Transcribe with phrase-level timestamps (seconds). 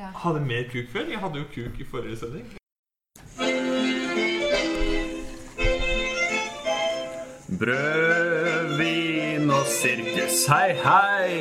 [0.00, 0.06] Ja.
[0.14, 1.10] Hadde mer kuk før?
[1.10, 2.46] Jeg hadde jo kuk i forrige sending.
[7.60, 11.34] Brød, vin og sirkus, hei, hei.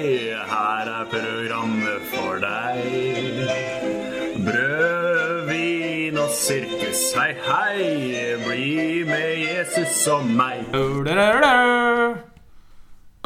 [0.52, 2.84] Her er programmet for deg.
[4.48, 8.36] Brød, vin og sirkus, hei, hei.
[8.44, 10.68] Bli med Jesus og meg.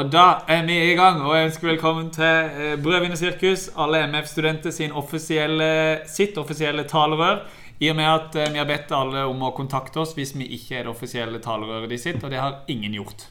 [0.04, 3.70] Og da er vi i gang, og jeg ønsker velkommen til eh, Brødvin og sirkus,
[3.80, 7.38] alle MF-studenter sin offisielle, sitt offisielle talerør.
[7.80, 10.50] I og med at eh, vi har bedt alle om å kontakte oss hvis vi
[10.58, 13.24] ikke er det offisielle talerøret de sitt, og det har ingen gjort.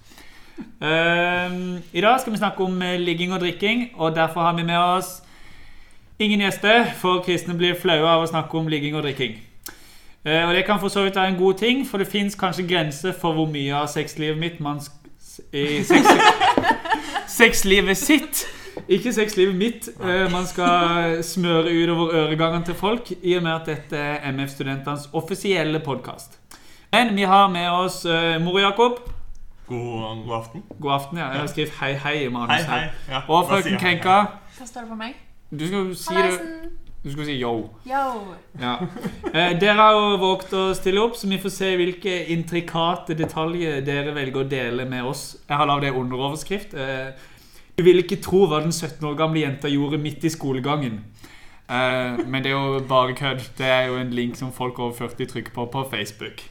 [0.80, 1.58] Eh,
[1.92, 4.80] I dag skal vi snakke om eh, ligging og drikking, og derfor har vi med
[4.80, 5.18] oss
[6.16, 9.36] ingen gjester, for kristne blir flaue av å snakke om ligging og drikking.
[10.22, 13.12] Og det kan for så vidt være en god ting, for det fins kanskje grenser
[13.12, 15.02] for hvor mye av sexlivet mitt man sk
[15.52, 16.06] i sex
[17.38, 18.45] sexlivet sitt.
[18.88, 19.88] Ikke sexlivet mitt.
[20.00, 25.08] eh, Man skal smøre utover øregangene til folk, i og med at dette er MF-studentenes
[25.12, 26.38] offisielle podkast.
[26.92, 28.98] Men vi har med oss uh, Mor Jakob.
[29.66, 30.62] God, god aften.
[30.80, 31.19] God aften.
[31.19, 31.28] ja.
[31.30, 32.56] Jeg har skrevet hei, hei i Hei, manus.
[32.64, 32.78] hei.
[32.80, 32.91] her.
[33.08, 34.16] Ja, Og frøken Krenka.
[34.58, 35.14] Hva står det for meg?
[35.53, 36.48] Du skal jo si det Hallaisen!
[37.03, 37.70] Du skulle si yo.
[37.86, 38.03] Yo!
[38.61, 38.77] Ja.
[39.33, 43.81] Eh, dere har jo våget å stille opp, så vi får se hvilke intrikate detaljer
[43.83, 45.25] dere velger å dele med oss.
[45.48, 46.77] Jeg har lagd en underoverskrift.
[46.78, 47.11] Eh,
[47.75, 51.00] du vil ikke tro hva den 17 år gamle jenta gjorde midt i skolegangen.
[51.67, 53.48] Eh, men det er jo bare kødd.
[53.59, 56.47] Det er jo en link som folk over 40 trykker på på Facebook.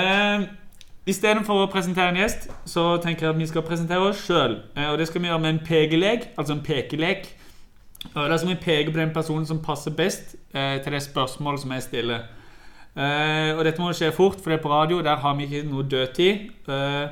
[0.00, 0.48] Eh,
[1.06, 4.56] Istedenfor å presentere en gjest, så tenker jeg at vi skal presentere oss sjøl.
[4.74, 7.28] Eh, og det skal vi gjøre med en pekelek, altså en pekelek.
[8.10, 11.82] Skal vi peke på den personen som passer best eh, til det spørsmålet som jeg
[11.82, 12.26] stiller.
[12.96, 15.02] Eh, og dette må skje fort, for det er på radio.
[15.04, 16.48] Der har vi ikke noe dødtid.
[16.68, 17.08] Eh,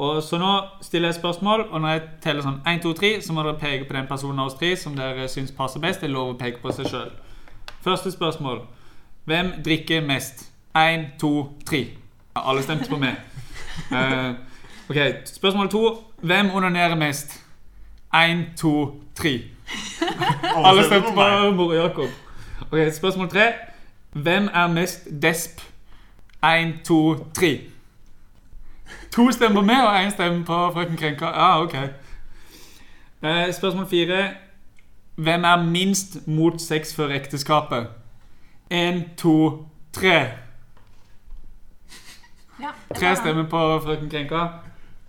[0.00, 3.34] og Så nå stiller jeg spørsmål, og når jeg teller sånn 1, 2, 3, så
[3.36, 6.00] må dere peke på den personen av oss tre som dere syns passer best.
[6.00, 7.10] Det er lov å peke på seg sjøl.
[7.84, 8.62] Første spørsmål.
[9.28, 10.46] Hvem drikker mest?
[10.76, 11.34] 1, 2,
[11.68, 11.82] 3.
[12.36, 13.20] Ja, alle stemte på meg.
[13.92, 14.32] Eh,
[14.90, 15.84] ok, Spørsmål to.
[16.20, 17.36] Hvem onanerer mest?
[18.14, 18.72] 1, 2,
[19.14, 19.36] 3.
[20.66, 22.08] Alle stemte på Mor og Jakob.
[22.70, 23.52] Ok, Spørsmål tre.
[24.12, 25.60] Hvem er mest desp?
[26.44, 27.60] Én, to, tre.
[29.12, 31.26] To stemmer på meg, og én stemme på frøken Krenka.
[31.26, 31.74] Ja, ok.
[33.22, 34.28] Eh, spørsmål fire.
[35.14, 37.86] Hvem er minst mot sex før ekteskapet?
[38.72, 40.28] Én, to, tre.
[42.60, 44.46] Ja, Tre stemmer på frøken Krenka.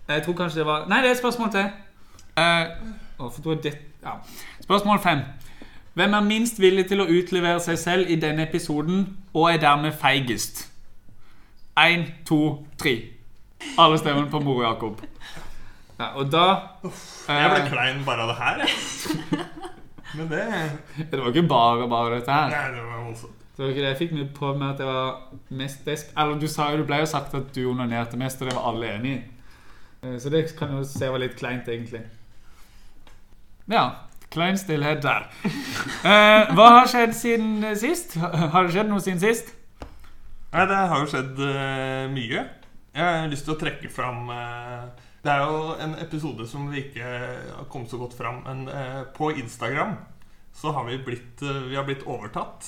[0.08, 1.70] Jeg tror kanskje det var Nei, det er et spørsmål til.
[2.36, 2.66] Uh,
[3.18, 4.16] å, for tror jeg det, ja.
[4.62, 5.22] Spørsmål fem.
[5.94, 9.02] Hvem er minst villig til å utlevere seg selv i denne episoden,
[9.34, 10.64] og er dermed feigest?
[11.78, 12.38] Én, to,
[12.80, 12.94] tre.
[13.78, 15.02] Alle stemmene på Mor Jakob.
[15.98, 16.44] Ja, og da
[16.82, 19.44] Jeg ble eh, klein bare av det her, jeg.
[20.16, 20.42] Men det
[21.12, 22.50] Det var ikke bare bare dette her.
[22.52, 23.38] Nei, det var voldsomt.
[23.52, 25.20] Det var ikke det jeg fikk meg på med at det var
[25.60, 26.14] mest desp.
[26.18, 28.94] Eller du sa du ble jo sagt at du onanerte mest, og det var alle
[28.96, 29.20] enig i.
[30.02, 32.02] Eh, Så det kan jo se var litt kleint, egentlig.
[33.68, 33.84] Ja.
[34.32, 35.28] Klein stillhet der.
[36.02, 38.16] Eh, hva har skjedd siden eh, sist?
[38.18, 39.52] Har det skjedd noe siden sist?
[40.52, 42.42] Nei, det har jo skjedd uh, mye.
[42.92, 44.90] Jeg har lyst til å trekke fram uh,
[45.22, 49.04] Det er jo en episode som vi ikke har kommet så godt fram, men uh,
[49.16, 49.94] på Instagram
[50.52, 52.66] så har vi blitt, vi har blitt overtatt,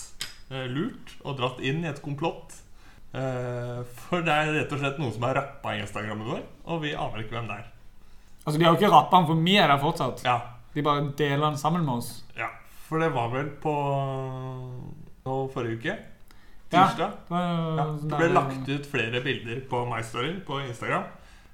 [0.49, 2.55] lurt og dratt inn i et komplott.
[3.13, 7.21] For det er rett og slett noen som har rappa Instagrammen vår, og vi aner
[7.21, 7.69] ikke hvem det er.
[8.41, 10.25] Altså, De har jo ikke rappa den, for vi er der fortsatt.
[10.25, 10.39] Ja,
[10.75, 12.25] De bare deler den sammen med oss.
[12.37, 12.49] ja.
[12.85, 13.73] For det var vel på
[15.25, 15.95] nå forrige uke?
[16.75, 16.87] Ja.
[16.89, 17.11] Tirsdag?
[17.29, 17.43] Det, var
[17.79, 21.05] Ja, sånn det ble der- lagt ut flere bilder på My Story på Instagram.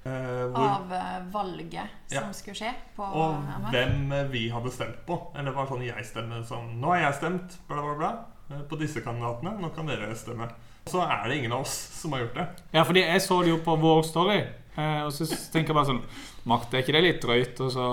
[0.03, 0.11] eh,
[0.49, 2.31] hvor, Av eh, valget som Ja.
[2.33, 5.31] skulle skje på og ja, hvem eh, vi hadde stemt på.
[5.35, 8.11] Eller det var sånn jeg stemmer som Nå har jeg stemt, bla, bla, bla.
[8.57, 9.59] eh, På disse kandidatene.
[9.61, 10.49] Nå kan dere stemme.
[10.87, 11.69] Så er det ingen av oss
[12.01, 12.47] som har gjort det.
[12.73, 14.43] Ja, fordi jeg så det jo på vår story,
[14.77, 16.03] eh, og så tenker jeg bare sånn
[16.49, 17.87] Makt, er ikke det litt drøyt Og så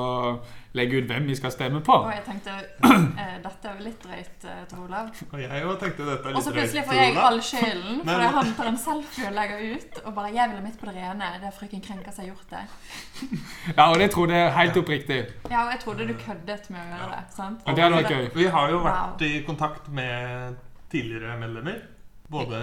[0.78, 1.92] legge ut hvem vi skal stemme på?
[1.92, 2.52] Og jeg tenkte
[3.22, 5.08] eh, dette er jo litt drøyt, eh, Tor Olav.
[5.32, 6.36] Og jeg òg tenkte dette er litt drøyt.
[6.38, 9.98] Og så plutselig får jeg all skylden, fordi han tar en selfie og legger ut.
[10.04, 11.30] Og bare 'Jeg vil ha mitt på det rene'.
[11.40, 12.64] Det er frøken Krenka som har gjort det.
[13.78, 15.18] Ja, og det trodde jeg helt oppriktig.
[15.50, 17.24] Ja, og jeg trodde du køddet med å gjøre det.
[17.34, 17.60] sant?
[17.66, 18.30] Ja, det hadde vært gøy.
[18.34, 19.28] Vi har jo vært Wow.
[19.28, 20.56] i kontakt med
[20.92, 21.80] tidligere medlemmer.
[22.30, 22.60] Både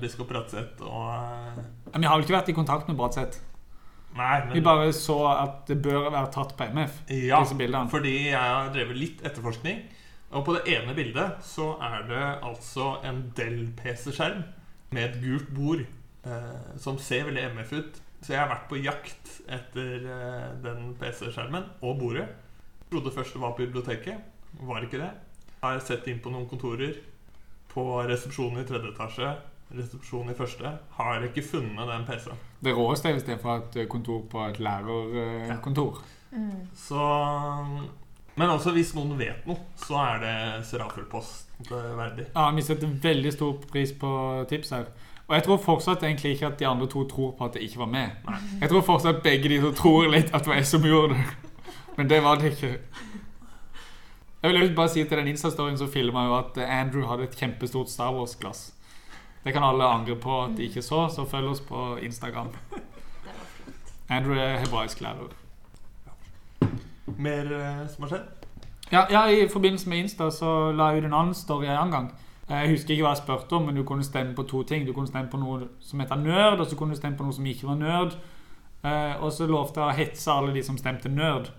[0.00, 1.62] biskop Bratseth og eh,
[1.92, 3.40] Men vi har jo ikke vært i kontakt med Bratseth.
[4.18, 7.02] Nei, men Vi bare så at det bør være tatt på MF.
[7.14, 7.40] Ja,
[7.92, 9.84] fordi jeg har drevet litt etterforskning.
[10.30, 14.44] Og på det ene bildet så er det altså en Dell-PC-skjerm
[14.94, 18.00] med et gult bord eh, som ser veldig MF ut.
[18.20, 22.28] Så jeg har vært på jakt etter eh, den PC-skjermen og bordet.
[22.90, 24.22] Trodde først det var på biblioteket.
[24.60, 25.10] Var ikke det.
[25.62, 26.98] Har sett inn på noen kontorer.
[27.70, 29.28] På resepsjonen i tredje etasje,
[29.76, 30.72] resepsjonen i første.
[30.96, 32.40] Har ikke funnet den PC-en.
[32.60, 36.02] Det råeste er hvis det er fra et kontor på et lærerkontor.
[36.30, 36.66] Mm.
[36.76, 37.04] Så
[38.38, 42.28] Men også hvis noen vet noe, så er det Serafelpost verdig.
[42.34, 44.10] Ja, Vi setter veldig stor pris på
[44.48, 44.86] tips her.
[45.28, 47.78] Og jeg tror fortsatt egentlig ikke at de andre to tror på at det ikke
[47.78, 48.10] var med.
[48.60, 51.26] Jeg tror fortsatt begge de to tror litt at det var jeg som gjorde det.
[51.96, 52.78] Men det var det ikke.
[54.42, 57.90] Jeg vil bare si til den Insta-storyen så filma jo at Andrew hadde et kjempestort
[57.92, 58.72] Star Wars-glass.
[59.44, 62.50] Det kan alle angre på at de ikke så, så følg oss på Instagram.
[62.52, 62.80] Det
[63.24, 63.92] var flott.
[64.10, 65.30] Andrew er hebraisk lærer.
[67.18, 68.26] Mer eh, som har skjedd?
[68.92, 71.94] Ja, ja, I forbindelse med Insta så la jeg ut en annen story en annen
[71.94, 72.10] gang.
[72.50, 74.86] Eh, Jeg husker ikke hva jeg spurte om, men du kunne stemme på to ting.
[74.86, 77.32] Du kunne stemme på noe som heter nerd, og så kunne du stemme på noe
[77.36, 78.18] som ikke var nerd.
[78.84, 81.50] Eh, og så lovte jeg å hetse alle de som stemte nerd.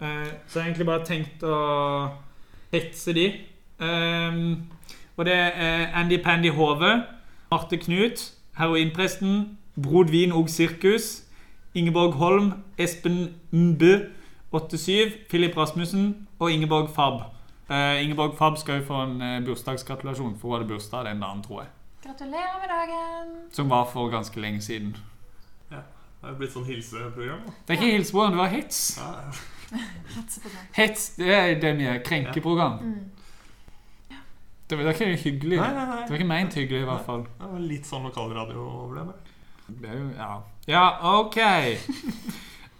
[0.00, 2.10] Eh, så jeg har egentlig bare tenkt å
[2.72, 3.26] hetse de.
[3.80, 4.42] Eh,
[5.16, 6.92] og det er Andy Pandy Hove,
[7.50, 11.24] Marte Knut, Heroinpresten, Brod Vin og Sirkus,
[11.74, 13.98] Ingeborg Holm, Espen Mbø,
[14.52, 17.20] 87, Philip Rasmussen og Ingeborg Fab.
[17.70, 21.42] Uh, Ingeborg Fab skal jo få en uh, bursdagsgratulasjon, for hun hadde bursdag den dagen,
[21.42, 21.70] tror jeg.
[22.06, 23.36] Gratulerer med dagen.
[23.52, 24.96] Som var for ganske lenge siden.
[25.70, 25.82] Ja.
[26.22, 27.46] Det er blitt sånn hilseprogram.
[27.66, 29.00] Det er ikke hilseprogram, det var hets.
[29.00, 29.78] Ja.
[30.76, 32.78] Hets, det er det vi krenkeprogram.
[32.78, 32.86] Ja.
[32.86, 33.19] Mm.
[34.70, 35.58] Det var ikke hyggelig.
[35.58, 35.98] Nei, nei, nei.
[36.06, 37.24] Det var ikke ment hyggelig, i hvert fall.
[37.40, 39.18] Det var litt sånn lokalradio ble det.
[40.18, 40.30] Ja.
[40.70, 40.86] ja,
[41.18, 41.40] ok.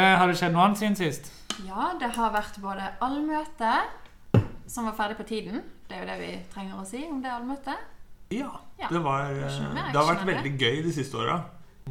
[0.00, 1.26] Eh, Har det skjedd noe annet siden sist?
[1.66, 3.72] Ja, det har vært både allmøte,
[4.64, 5.58] som var ferdig på tiden.
[5.90, 7.82] Det er jo det vi trenger å si om det allmøtet.
[8.32, 8.48] Ja.
[8.80, 11.36] Ja, Det, var, det mer det har vært veldig gøy de siste åra.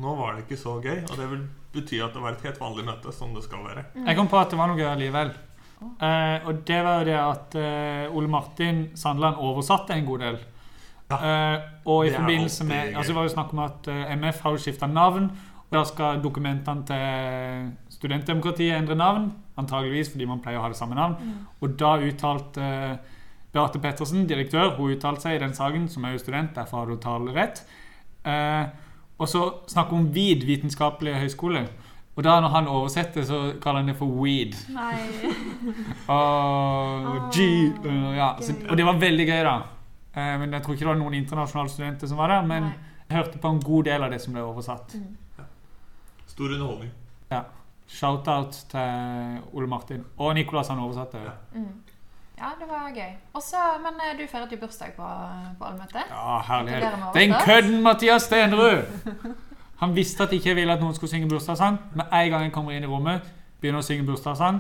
[0.02, 1.46] Nå var det ikke så gøy, og det vil
[1.76, 3.86] bety at det var et helt vanlig møte, som det skal være.
[3.94, 4.08] Mm.
[4.10, 5.34] Jeg kom på at det var noe gøy allikevel.
[5.80, 10.40] Eh, og det var jo det at eh, Ole Martin Sandland oversatte en god del.
[11.10, 14.42] Eh, og i Det forbindelse med altså Det var jo snakk om at eh, MF
[14.42, 15.30] har jo skifta navn.
[15.70, 19.32] Og da skal dokumentene til studentdemokratiet endre navn.
[19.58, 21.16] Antageligvis fordi man pleier å ha det samme navn.
[21.22, 21.48] Mm.
[21.62, 23.18] Og da uttalte eh,
[23.54, 26.92] Beate Pettersen, direktør, hun uttalte seg i den saken, som er jo student, derfor har
[26.92, 27.64] hun talerett.
[28.26, 28.66] Eh,
[29.20, 31.66] og så snakk om VID, Vitenskapelig høgskole.
[32.20, 34.58] Og da når han oversetter, så kaller han det for weed.
[34.76, 34.98] Nei.
[36.12, 37.46] Og Åh, G
[38.18, 38.56] ja, så.
[38.68, 39.54] Og det var veldig gøy, da.
[40.12, 42.44] Eh, men jeg tror ikke det var noen internasjonale studenter som var der.
[42.52, 42.76] Men Nei.
[43.08, 44.98] jeg hørte på en god del av det som ble oversatt.
[45.00, 45.48] Mm.
[46.28, 46.92] Stor underholdning.
[47.90, 50.04] Shout-out til Ole Martin.
[50.18, 51.24] Og Nicolas han oversatte.
[51.24, 51.38] Ja.
[51.56, 51.72] Mm.
[52.40, 53.14] Ja, det var gøy.
[53.34, 55.08] Også, men eh, du feiret jo bursdag på,
[55.60, 56.04] på allmøtet.
[56.12, 57.00] Ja, herlighet.
[57.16, 58.84] Den kødden, Mathias Stenrud!
[59.80, 61.78] Han visste at ikke ville at noen skulle synge bursdagssang.
[61.96, 63.24] Med en gang jeg kommer inn i rommet,
[63.62, 64.60] begynner å synge bursdagssang.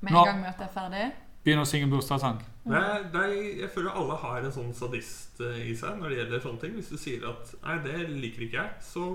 [0.00, 1.10] Med Nå- en gang møtet er ferdig.
[1.44, 2.38] Begynner å synge bursdagssang.
[2.70, 3.04] Er,
[3.58, 6.74] jeg føler alle har en sånn sadist eh, i seg når det gjelder sånne ting.
[6.76, 9.06] Hvis du sier at 'nei, det liker ikke jeg', så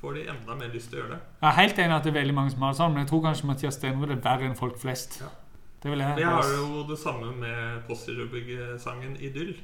[0.00, 1.20] får de enda mer lyst til å gjøre det.
[1.40, 3.10] Jeg er helt enig at det er veldig mange som har det sånn, men jeg
[3.12, 5.20] tror kanskje Mathias Stenrud er verre enn folk flest.
[5.22, 5.30] Ja.
[5.82, 9.56] Det vil jeg Jeg har jo det samme med Postgirobygg-sangen 'Idyll'.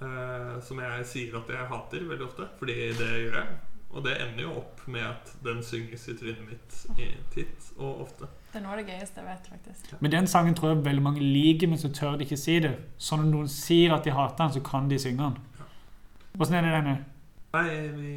[0.00, 3.48] Uh, som jeg sier at jeg hater veldig ofte, fordi det gjør jeg.
[3.90, 8.04] Og det ender jo opp med at den synges i trynet mitt i titt og
[8.04, 8.28] ofte.
[8.52, 9.94] Det er noe av det gøyeste jeg vet, faktisk.
[10.00, 12.76] Men den sangen tror jeg veldig mange liker, men så tør de ikke si det.
[12.98, 15.66] Så når noen sier at de hater den, så kan de synge den.
[16.38, 16.94] Åssen er det denne?
[17.50, 17.64] Nei,
[17.96, 18.12] vi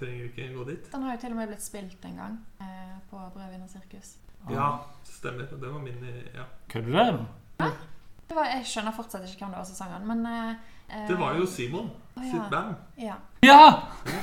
[0.00, 0.88] trenger ikke gå dit.
[0.92, 4.14] Den har jo til og med blitt spilt en gang eh, på Brødvin og sirkus.
[4.48, 4.70] Ja,
[5.04, 5.44] stemmer.
[5.52, 6.48] Det var min Ja.
[6.68, 6.96] Kødder du?
[6.96, 7.76] eller?
[8.28, 10.56] Det var, jeg skjønner fortsatt ikke hvem det var som sang den, men eh,
[10.88, 12.30] eh, Det var jo Simon oh, ja.
[12.30, 12.74] sitt band.
[12.96, 13.14] Ja.
[13.42, 13.62] Ja!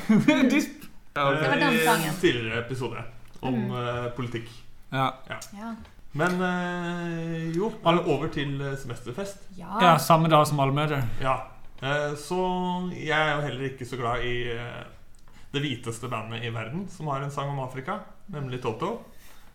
[1.16, 2.14] Ja, Det var den sangen.
[2.14, 3.04] I tidligere episode
[3.42, 3.72] om Mm.
[3.72, 4.50] eh, politikk.
[4.92, 5.14] ja.
[5.30, 5.76] Ja.
[6.12, 9.38] Men eh, jo, over til eh, semesterfest.
[9.58, 9.78] ja.
[9.82, 11.02] ja, samme dag som allmøte.
[11.22, 11.38] Ja.
[11.82, 14.84] Eh, så jeg er jo heller ikke så glad i eh,
[15.54, 18.00] det hviteste bandet i verden, som har en sang om Afrika,
[18.32, 19.02] nemlig Toto.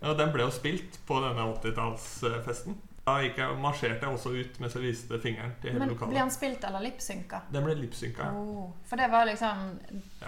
[0.03, 2.77] Og den ble jo spilt på denne 80-tallsfesten.
[3.07, 6.13] Da gikk jeg, marsjerte jeg også ut mens jeg viste fingeren til hele Men lokalet.
[6.13, 7.41] Ble han spilt eller lipsynka?
[7.51, 8.27] Den ble lipsynka.
[8.37, 9.79] Oh, for det var liksom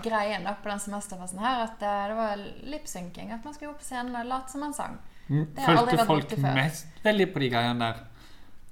[0.02, 3.31] greien da på den semesterfesten her, at eh, det var lipsynking.
[3.37, 4.97] At man skulle opp på scenen og late som man sang.
[5.29, 8.02] Det har aldri Følte vært folk mest veldig på de greiene der.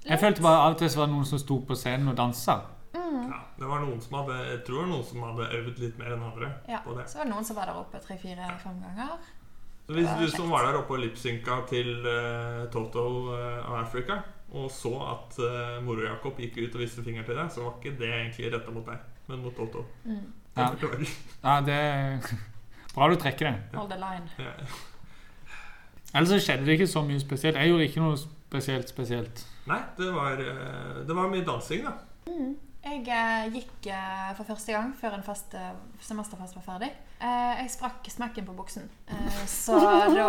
[0.08, 2.56] Jeg følte bare av og til var det noen som sto på scenen og dansa.
[2.96, 3.28] Mm.
[3.30, 5.98] Ja, det var noen som hadde Jeg tror det var noen som hadde øvd litt
[6.00, 6.80] mer enn andre Ja.
[6.82, 7.04] på det.
[7.10, 9.12] Så var det noen som var der oppe tre-fire-fem ganger.
[9.90, 14.20] Så hvis du som var der oppe og lipsynka til uh, Toto uh, av Africa,
[14.54, 17.96] og så at uh, Moro-Jakob gikk ut og viste fingeren til deg, så var ikke
[17.98, 19.82] det egentlig retta mot deg, men mot Toto.
[20.04, 20.22] Mm.
[20.54, 20.70] Ja.
[21.42, 21.80] Ja, det
[22.94, 23.56] Bra du trekker det.
[23.74, 24.30] Hold the line.
[24.38, 24.54] Ja.
[26.14, 27.58] Ellers så skjedde det ikke så mye spesielt.
[27.58, 29.44] Jeg gjorde ikke noe spesielt spesielt.
[29.70, 31.92] Nei, det var, eh, det var mye dansing, da.
[32.80, 36.90] Jeg eh, gikk eh, for første gang før en fast, eh, semesterfest var ferdig.
[37.20, 38.86] Eh, jeg sprakk smekken på buksen.
[39.12, 40.28] Eh, så da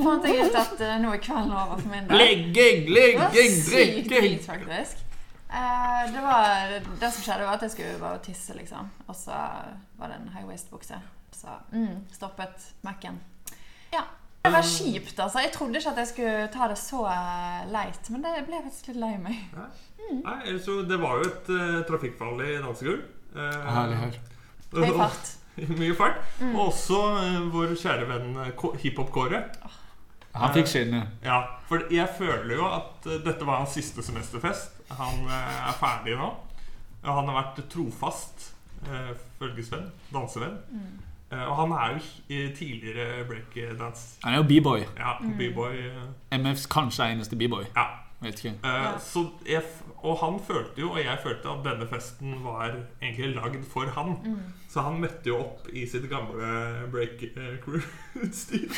[0.00, 2.22] fant jeg ut at eh, nå er kvelden over for min del.
[2.22, 4.38] Legging, legging, sykt drikking!
[4.46, 5.02] faktisk.
[5.52, 6.72] Eh, det, var,
[7.02, 8.88] det som skjedde, var at jeg skulle bare tisse, liksom.
[9.04, 9.36] Og så
[10.00, 11.02] var det en high waist-bukse.
[11.36, 13.20] Så mm, stoppet Mac-en.
[13.92, 14.06] Ja.
[14.40, 15.44] Det var kjipt, altså.
[15.44, 17.04] Jeg trodde ikke at jeg skulle ta det så
[17.68, 19.62] leit, men det ble jeg faktisk litt lei meg.
[20.24, 23.06] Nei, så Det var jo et uh, trafikkfarlig dansegulv.
[23.36, 24.20] Uh, Herlig her.
[24.74, 25.34] Høy fart.
[25.80, 26.18] Mye fart.
[26.52, 29.42] Og også eh, vår kjære venn eh, K- hiphop-Kåre.
[30.34, 31.04] Han fikk skinne.
[31.22, 31.36] Ja,
[31.68, 34.72] for jeg føler jo at eh, dette var hans siste semesterfest.
[34.98, 36.32] Han er ferdig nå.
[37.04, 38.46] Og han har vært trofast
[38.88, 40.54] uh, følgesvenn, dansevenn.
[41.30, 42.00] Eh, og han er jo
[42.32, 44.16] i tidligere breakdance.
[44.24, 44.86] Han er jo b-boy.
[44.98, 45.76] Ja, b-boy.
[45.90, 47.68] eh, MFs kanskje eneste b-boy.
[47.76, 47.86] ja.
[48.24, 48.54] Vet ikke.
[48.64, 52.74] Eh, så jeg, f- og han følte jo, og jeg følte, at denne festen var
[53.00, 54.14] egentlig lagd for han.
[54.68, 56.50] Så han møtte jo opp i sitt gamle
[56.92, 58.74] break eh, crew-utstyr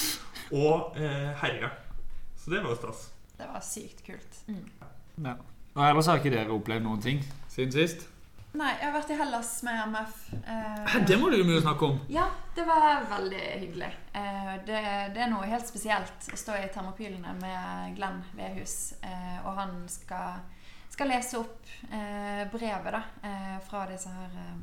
[0.62, 1.70] og eh, herja.
[2.36, 3.06] Så det var jo stas.
[3.36, 4.42] Det var sykt kult.
[5.24, 5.32] Ja.
[5.76, 8.06] Og ellers har ikke dere opplevd noen ting siden sist?
[8.56, 10.20] Nei, jeg har vært i Hellas med MF.
[10.48, 11.98] Eh, Det må du jo mye snakke om.
[12.08, 12.24] Ja,
[12.56, 13.90] det var veldig hyggelig.
[14.16, 14.78] Eh, det,
[15.12, 19.74] det er noe helt spesielt å stå i Termopylene med Glenn Vedhus, eh, og han
[19.92, 20.38] skal,
[20.96, 24.54] skal lese opp eh, brevet da, eh, fra disse her eh,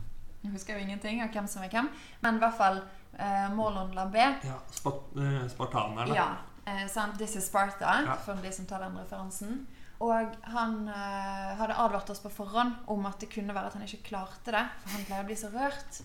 [0.44, 1.88] Jeg husker jo ingenting av hvem som er hvem,
[2.26, 2.82] men i hvert fall
[3.16, 4.44] eh, Morlon Lambert.
[4.44, 6.16] Ja, Spart eh, Spartanerne.
[6.18, 6.26] Ja,
[6.66, 7.16] eh, sant?
[7.22, 8.18] This is Sparta, Ja.
[8.26, 9.62] for de som tar den referansen.
[10.04, 13.86] Og han eh, hadde advart oss på forhånd om at det kunne være at han
[13.88, 16.02] ikke klarte det, for han pleier å bli så rørt.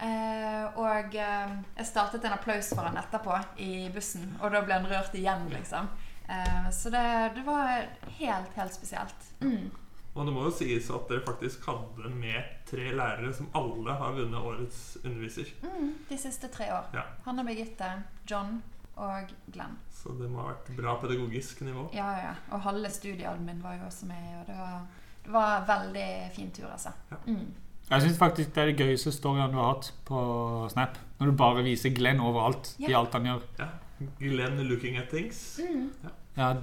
[0.00, 3.34] Eh, og eh, jeg startet en applaus for han etterpå
[3.64, 5.90] i bussen, og da ble han rørt igjen, liksom.
[6.30, 7.86] Eh, så det, det var
[8.20, 9.30] helt, helt spesielt.
[9.40, 9.70] Mm.
[10.14, 14.16] Og det må jo sies at dere faktisk hadde med tre lærere som alle har
[14.16, 15.52] vunnet årets underviser.
[15.62, 16.90] Mm, de siste tre år.
[16.94, 17.04] Ja.
[17.26, 17.90] Hanne Birgitte,
[18.30, 18.58] John
[19.00, 19.78] og Glenn.
[19.94, 21.86] Så det må ha vært bra pedagogisk nivå.
[21.94, 22.34] Ja, ja, ja.
[22.50, 24.80] Og halve studieadmin var jo også med, og det var,
[25.24, 26.94] det var en veldig fin tur, altså.
[27.12, 27.20] Ja.
[27.26, 27.50] Mm.
[27.90, 30.18] Jeg syns faktisk det er de gøyeste storyene du har hatt på
[30.70, 30.98] Snap.
[31.18, 33.46] Når du bare viser Glenn overalt i alt han gjør.
[33.58, 33.70] Ja.
[34.20, 35.58] Glenn looking at things.
[35.58, 35.88] Mm.
[36.04, 36.12] Ja,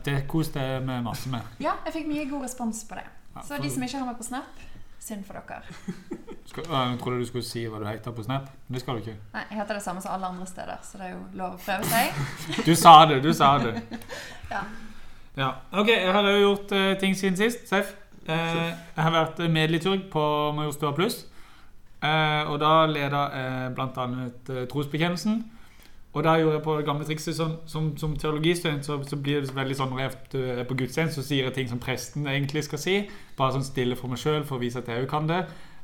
[0.06, 1.54] Det koste vi masse med.
[1.64, 3.06] Ja, jeg fikk mye god respons på det.
[3.36, 4.64] Ja, Så de som ikke har meg på Snap,
[5.04, 5.62] synd for dere.
[6.50, 8.50] Skal, jeg trodde du skulle si hva du heter på Snap.
[8.68, 9.16] Men det skal du ikke.
[9.34, 11.62] Nei, Jeg heter det samme som alle andre steder, så det er jo lov å
[11.62, 12.20] prøve seg.
[12.68, 13.78] Du sa det, du sa det.
[14.52, 14.62] Ja.
[15.38, 17.68] Ja, ok, Jeg har jo gjort uh, ting siden sist.
[17.70, 17.94] Seff.
[18.28, 20.24] Eh, jeg har vært medliturg på
[20.56, 21.22] Majorstua Pluss.
[22.04, 25.40] Eh, og da leda jeg annet eh, trosbekjennelsen.
[26.18, 29.44] Og da gjorde jeg på det gamle trikset sånn, som, som teologistudent så, så blir
[29.44, 32.64] det veldig sånn når jeg er på gudstjeneste, så sier jeg ting som presten egentlig
[32.66, 32.96] skal si.
[33.38, 35.44] Bare sånn stille for meg sjøl for å vise at jeg òg kan det.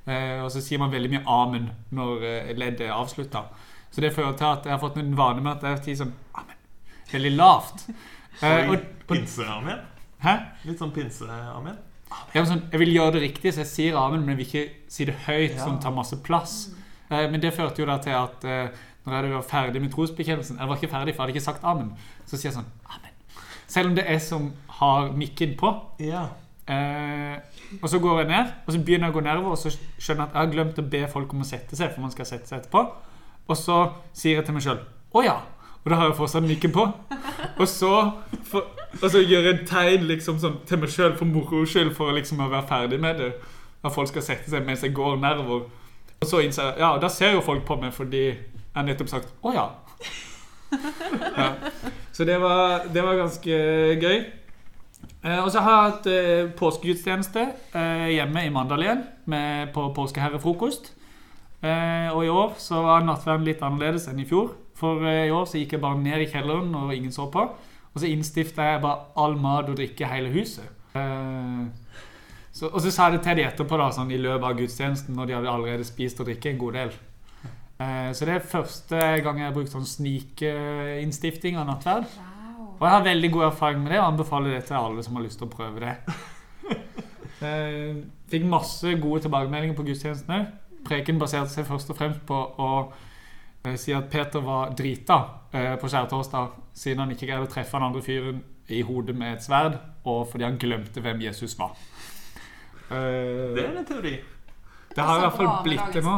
[0.10, 3.46] Eh, og så sier man veldig mye 'amen' når eh, leddet er avslutta.
[3.94, 6.14] Så det fører til at jeg har fått en vane med at jeg sier sånn
[6.34, 6.60] 'amen'.
[7.14, 7.86] Veldig lavt.
[8.42, 9.80] Eh, og, og, Pinse-amen.
[10.26, 10.38] hæ?
[10.66, 11.78] Litt sånn pinse-amen.
[12.34, 15.06] Sånn, jeg vil gjøre det riktig, så jeg sier amen, men jeg vil ikke si
[15.06, 15.64] det høyt, Ja.
[15.64, 16.72] som tar masse plass.
[17.10, 20.60] Eh, men det førte jo da til at eh, når jeg var ferdig med trosbekjennelsen
[20.60, 21.92] Jeg var ikke ferdig, for jeg hadde ikke sagt amen.
[22.26, 23.12] Så sier jeg sånn amen.
[23.68, 25.74] Selv om det er jeg som har mikken på.
[26.00, 26.28] Ja.
[26.70, 27.38] Eh,
[27.82, 30.24] og så går jeg ned, og så begynner jeg å gå nedover, og så skjønner
[30.24, 32.30] jeg at jeg har glemt å be folk om å sette seg, for man skal
[32.30, 32.84] sette seg etterpå.
[33.50, 33.80] Og så
[34.16, 34.80] sier jeg til meg sjøl
[35.14, 35.36] å ja.
[35.84, 36.86] Og da har jeg fortsatt mikken på.
[37.60, 37.92] Og så,
[38.48, 38.70] for,
[39.02, 42.40] og så gjør jeg tegn liksom sånn til meg sjøl for moro skyld, for liksom
[42.40, 43.34] å være ferdig med det.
[43.84, 45.66] At folk skal sette seg mens jeg går nedover.
[46.24, 49.34] Og så innser jeg Ja, da ser jo folk på meg fordi jeg nettopp sagt
[49.44, 49.68] å ja.
[51.38, 51.50] ja.
[52.16, 53.58] Så det var, det var ganske
[54.02, 54.24] gøy.
[55.24, 57.44] Eh, og så har jeg hatt eh, påskegudstjeneste
[57.76, 60.94] eh, hjemme i Mandalien med, på påskeherrefrokost.
[61.62, 64.56] Eh, og i år så var nattverden litt annerledes enn i fjor.
[64.80, 67.46] For i år så gikk jeg bare ned i kjelleren når ingen så på.
[67.94, 70.66] Og så innstifta jeg bare all mat og drikke i hele huset.
[70.98, 71.62] Eh,
[72.64, 75.28] så, og så sa det til de etterpå da, sånn i løpet av gudstjenesten, når
[75.28, 76.94] de hadde allerede spist og drikket en god del.
[77.84, 82.08] Eh, så det er første gang jeg har brukt sånn snikinnstifting av nattverd.
[82.08, 82.70] Wow.
[82.78, 85.26] Og jeg har veldig god erfaring med det og anbefaler det til alle som har
[85.26, 85.98] lyst til å prøve det.
[87.44, 87.98] Eh,
[88.32, 90.46] Fikk masse gode tilbakemeldinger på gudstjenestene.
[90.88, 92.70] Preken baserte seg først og fremst på å
[93.68, 95.18] eh, si at Peter var drita
[95.52, 98.40] eh, på skjærtorsdag, siden han ikke greide å treffe den andre fyren
[98.72, 99.76] i hodet med et sverd,
[100.08, 101.76] og fordi han glemte hvem Jesus var.
[102.94, 104.14] Eh, Det er en teori.
[104.96, 106.18] det har i hvert fall blitt det nå.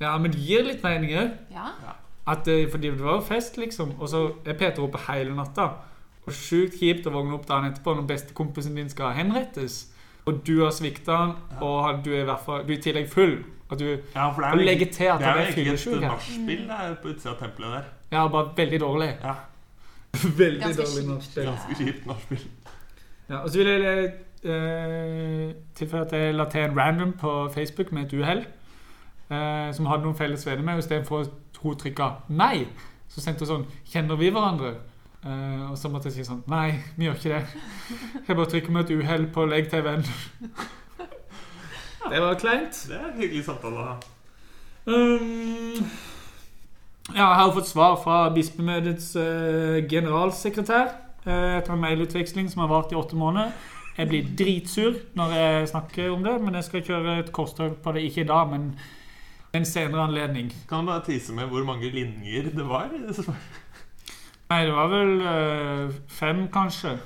[0.00, 1.30] Ja, men det gir litt meninger.
[1.50, 1.72] Ja.
[2.26, 3.94] At det, fordi det var jo fest, liksom.
[4.00, 5.68] Og så er Peter oppe hele natta.
[6.26, 9.86] Og sjukt kjipt å våkne opp dagen etterpå når bestekompisen din skal henrettes.
[10.28, 11.30] Og du har svikta han,
[11.64, 13.38] og du er i hvert fall Du er i tillegg full.
[13.70, 13.84] At du
[14.14, 17.08] Ja, for det er, jo legge til at det er det er et nachspiel på
[17.08, 17.84] utsida av tempelet der.
[18.12, 19.08] Ja, bare veldig dårlig.
[19.22, 19.34] Ja,
[20.38, 21.44] Veldig Ganske dårlig nachspiel.
[21.48, 22.44] Ganske kjipt nachspiel.
[23.28, 24.12] Ja, og så vil jeg
[24.44, 28.46] eh, tilføye at jeg la til en random på Facebook med et uhell.
[29.30, 30.72] Eh, som hadde noen felles venner med.
[30.72, 32.66] og Istedenfor at hun trykka 'nei',
[33.08, 34.76] så sendte hun sånn 'Kjenner vi hverandre?'
[35.26, 37.46] Eh, og så måtte jeg si sånn 'Nei, vi gjør ikke det'.
[38.28, 40.06] Jeg bare trykker med et uhell på 'legg til venn'.
[42.10, 42.86] Det var kleint.
[42.88, 43.96] Det er en hyggelig samtale å ha.
[44.86, 45.84] Um,
[47.12, 52.70] ja, jeg har jo fått svar fra bispemøtets uh, generalsekretær etter en mailutveksling som har
[52.72, 53.52] vart i åtte måneder.
[53.98, 57.92] Jeg blir dritsur når jeg snakker om det, men jeg skal kjøre et korstog på
[57.92, 58.68] det ikke i dag, men
[59.52, 60.52] en senere anledning.
[60.68, 62.92] Kan du bare tise med hvor mange linjer det var?
[64.48, 66.98] Nei, det var vel øh, fem, kanskje.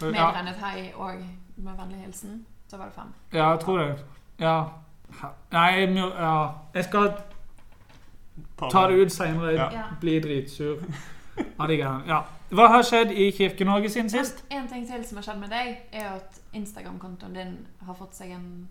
[0.00, 1.22] Ja, et hei og
[1.56, 2.46] med vennlig hilsen.
[2.68, 3.14] Så var det fem.
[3.32, 3.96] ja, jeg tror det.
[4.40, 4.64] Ja.
[5.52, 6.48] Nei, ja.
[6.74, 7.12] jeg skal
[8.70, 9.52] ta det ut seinere.
[9.52, 9.82] Ja.
[10.00, 10.82] Bli dritsur
[12.08, 12.20] Ja.
[12.50, 14.44] Hva har skjedd i Kirke-Norge siden sist?
[14.50, 17.52] En ting til som har skjedd med deg, er at Instagram-kontoen din
[17.86, 18.68] har fått seg en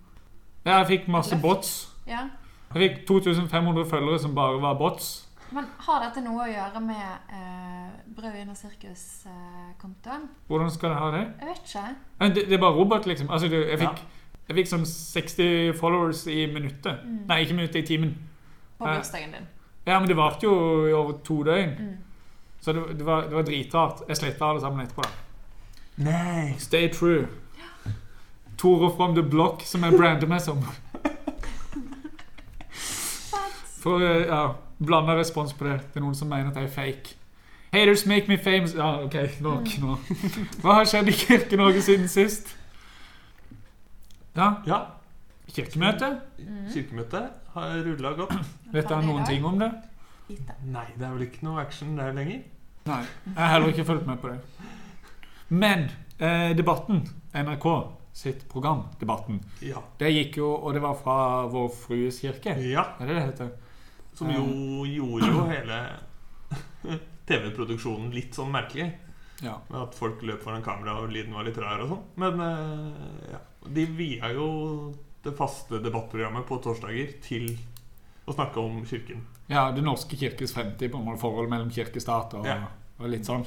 [0.66, 1.42] Ja, jeg fikk masse Løft.
[1.42, 1.70] bots.
[2.08, 2.26] Ja.
[2.76, 5.26] Jeg fikk 2500 følgere som bare var bots.
[5.52, 10.28] Men har dette noe å gjøre med eh, Brød under sirkus-kontoen?
[10.48, 11.24] Hvordan skal jeg ha det?
[11.40, 11.86] jeg vet ikke.
[12.36, 13.30] Det, det er bare robot, liksom.
[13.32, 14.04] Altså, det, jeg, fikk,
[14.50, 17.00] jeg fikk sånn 60 followers i minuttet.
[17.06, 17.24] Mm.
[17.32, 18.14] Nei, ikke minuttet, i timen.
[18.78, 18.96] På Eh.
[19.00, 19.48] bursdagen din.
[19.88, 20.54] Ja, men det varte jo
[20.88, 21.74] i over to døgn.
[21.80, 21.98] Mm.
[22.70, 24.02] Så det, det, var, det var dritrart.
[24.08, 25.02] Jeg sletta alle sammen etterpå.
[25.02, 26.04] da.
[26.06, 26.52] Nei.
[26.62, 27.24] Stay true.
[28.58, 30.62] Tore from the block, som jeg brander meg som.
[33.82, 34.42] For eh, ja,
[34.78, 35.80] blanda respons på det.
[35.94, 37.16] Det er noen som mener at jeg er fake.
[37.74, 38.76] Haters make me famous.
[38.78, 39.98] Ja, OK, nok nå.
[40.62, 42.54] Hva har skjedd i Kirke-Norge siden sist?
[44.38, 44.84] Ja, Ja,
[45.50, 46.14] kirkemøte.
[46.38, 46.68] Mm.
[46.74, 48.38] kirkemøtet har rulla godt.
[48.72, 49.72] Vet dere noen ting om det?
[50.70, 52.44] Nei, det er vel ikke noe action der lenger?
[52.90, 53.04] Nei.
[53.30, 54.40] Jeg har heller ikke fulgt med på det.
[55.50, 57.04] Men eh, Debatten,
[57.38, 57.68] NRK
[58.20, 59.80] sitt program, Debatten, Ja.
[60.02, 61.18] det gikk jo, og det var fra
[61.54, 62.56] Vår Frues kirke.
[62.72, 62.88] ja.
[63.00, 63.52] Er det det heter?
[64.18, 65.78] Som jo gjorde jo hele
[67.30, 68.90] TV-produksjonen litt sånn merkelig.
[69.46, 69.54] Ja.
[69.70, 72.02] Med at folk løp foran kamera og lyden var litt rar og sånn.
[72.20, 73.40] Men eh, ja.
[73.70, 74.50] De via jo
[75.24, 77.50] det faste debattprogrammet på torsdager til
[78.30, 79.24] å snakke om kirken.
[79.50, 82.68] Ja, Det norske kirkes fremtid, på en måte forholdet mellom kirke og stat og, Ja.
[83.00, 83.46] Og litt sånn.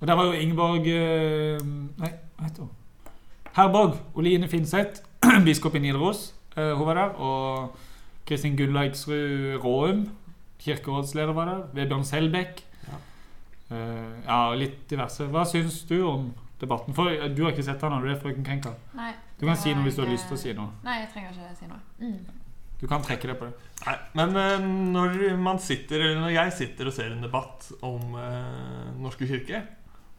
[0.00, 1.60] Og der var jo Ingeborg eh,
[1.98, 2.72] Nei, hva heter hun?
[3.56, 5.00] Herborg Oline Finseth,
[5.46, 6.34] biskop i Nidaros.
[6.56, 7.14] eh, hun var der.
[7.16, 7.76] Og
[8.28, 10.08] Kristin Gunnleiksrud Råum,
[10.60, 11.62] kirkerådsleder, var der.
[11.78, 12.60] Vebjørn Selbekk.
[12.86, 12.98] Ja.
[13.70, 15.26] Eh, ja, litt diverse.
[15.32, 16.94] Hva syns du om debatten?
[16.94, 18.74] For Du har ikke sett den, har du det, frøken Krenka?
[18.94, 19.12] Nei.
[19.40, 20.72] Du kan si noe hvis du har lyst til å si noe.
[20.84, 21.80] Nei, jeg trenger ikke si noe.
[22.00, 22.45] Mm.
[22.80, 23.54] Du kan trekke det på det.
[23.86, 28.16] Nei, men eh, når man sitter, eller når jeg sitter og ser en debatt om
[28.20, 29.62] eh, Norske kirke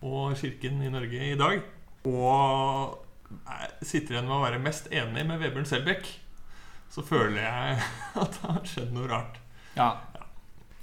[0.05, 1.61] og kirken i Norge i dag,
[2.07, 6.09] og jeg sitter igjen med å være mest enig med Vebjørn Selbekk,
[6.93, 7.77] så føler jeg
[8.23, 9.37] at det har skjedd noe rart.
[9.77, 9.91] Ja.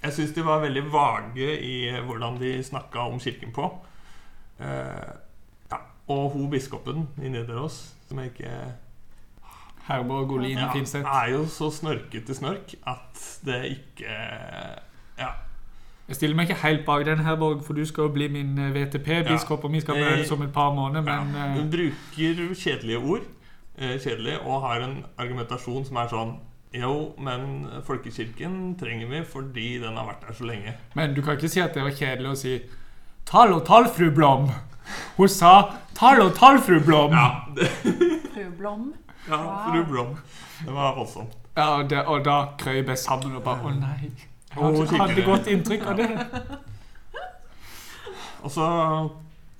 [0.04, 3.70] Jeg syns de var veldig vage i hvordan de snakka om kirken på.
[4.60, 5.12] Eh,
[5.70, 5.80] ja.
[6.12, 8.52] Og hun biskopen i Nidaros, som jeg ikke
[9.88, 11.04] Herborg Oline ja, Finseth.
[11.04, 14.14] er jo så snørkete snork at det ikke
[15.18, 15.28] Ja.
[16.08, 18.58] Jeg stiller meg ikke helt bak den her, Borg, for du skal jo bli min
[18.58, 21.46] eh, VTP-biskop, og vi skal Eh, møtes om et par måneder, men ja.
[21.46, 23.20] eh, Hun bruker kjedelige ord,
[23.78, 26.34] eh, kjedelig, og har en argumentasjon som er sånn
[26.74, 30.72] Jo, men folkekirken trenger vi fordi den har vært der så lenge.
[30.94, 32.56] Men du kan ikke si at det var kjedelig å si
[33.24, 34.50] Tall og tall, fru Blom.
[35.16, 35.52] Hun sa
[35.94, 37.12] tall og tall, fru Blom.
[37.14, 37.44] Ja,
[38.34, 38.92] Fru Blom.
[39.28, 40.14] ja fru Blom.
[40.60, 41.36] Det var voldsomt.
[41.56, 44.10] Ja, og, det, og da krøyp jeg sammen og bare Å nei.
[44.54, 46.08] Jeg hadde, hadde godt inntrykk av det.
[48.44, 48.64] Og så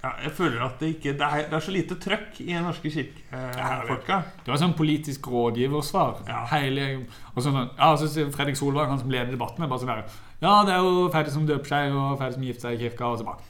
[0.05, 2.67] ja, Jeg føler at det ikke Det er, det er så lite trøkk i Den
[2.67, 4.19] norske kirkefolka.
[4.45, 6.21] Det var sånn politisk rådgiversvar.
[6.29, 6.43] Ja.
[6.53, 6.89] Hele,
[7.33, 10.05] og sånn, ja, så Fredrik Solvang, han som leder debatten, er bare sånn der
[10.45, 13.09] Ja, det er jo ferdig som døper seg, og ferdig som gifter seg i kirka,
[13.15, 13.41] og så bare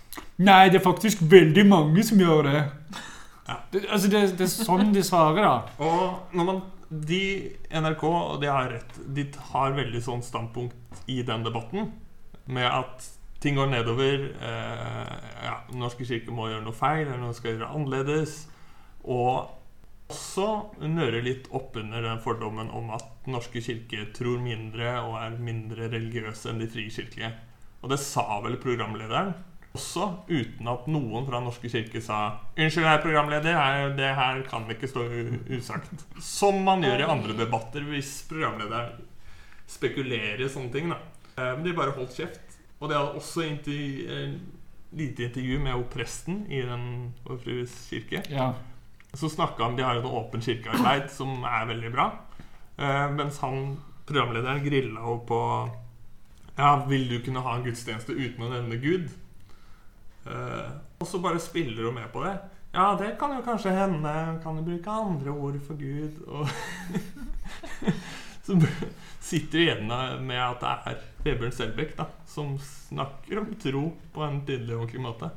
[0.47, 2.61] Nei, det er faktisk veldig mange som gjør det.
[3.45, 3.59] Ja.
[3.73, 5.57] det altså, det, det er sånn de svarer, da.
[5.87, 6.63] Og når man
[6.95, 7.25] De
[7.75, 11.89] NRK, og de har rett, de har veldig sånn standpunkt i den debatten.
[12.47, 13.09] Med at
[13.43, 14.29] ting går nedover.
[14.31, 18.37] Eh, ja, norske kirke må gjøre noe feil, eller noe skal gjøre annerledes.
[19.11, 19.49] Og
[20.13, 20.47] også
[20.85, 26.53] nøre litt oppunder den fordommen om at norske kirke tror mindre og er mindre religiøse
[26.53, 27.33] enn de frikirkelige.
[27.83, 29.35] Og det sa vel programlederen
[29.75, 34.69] også, uten at noen fra norske kirke sa 'Unnskyld, herr programleder, her- det her kan
[34.71, 35.03] ikke stå
[35.51, 36.05] usagt'.
[36.21, 39.03] Som man gjør i andre debatter hvis programlederen
[39.67, 40.89] spekulerer i sånne ting.
[40.91, 40.97] da
[41.37, 42.41] Eh, Men de bare holdt kjeft.
[42.81, 44.39] Og det hadde også intervju, eh,
[44.97, 48.23] lite intervju med presten i Den Vår Frues kirke.
[48.31, 48.53] Ja.
[49.15, 52.13] Så snakka han De har jo en åpen kirkearbeid som er veldig bra.
[52.79, 55.71] Eh, mens han, programlederen, grilla jo på
[56.57, 59.11] Ja, vil du kunne ha en gudstjeneste uten å nevne Gud?
[60.27, 62.35] Eh, og så bare spiller hun med på det.
[62.75, 64.13] Ja, det kan jo kanskje hende.
[64.43, 66.23] Kan du bruke andre ord for Gud?
[66.27, 66.49] Og
[68.47, 68.57] så
[69.21, 69.87] sitter igjen
[70.27, 74.83] med at det er Vebjørn Selbekk da, som snakker om tro på en tydelig og
[74.85, 75.31] ordentlig måte.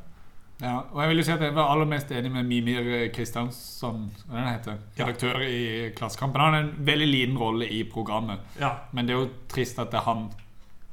[0.57, 4.07] Ja, og jeg vil jo si at jeg var aller mest enig med Mimir Kristiansson,
[4.31, 5.05] han heter, Ja.
[5.05, 6.41] redaktør i Klassekampen.
[6.41, 9.91] Han har en veldig liten rolle i programmet, Ja, men det er jo trist at
[9.91, 10.29] det er han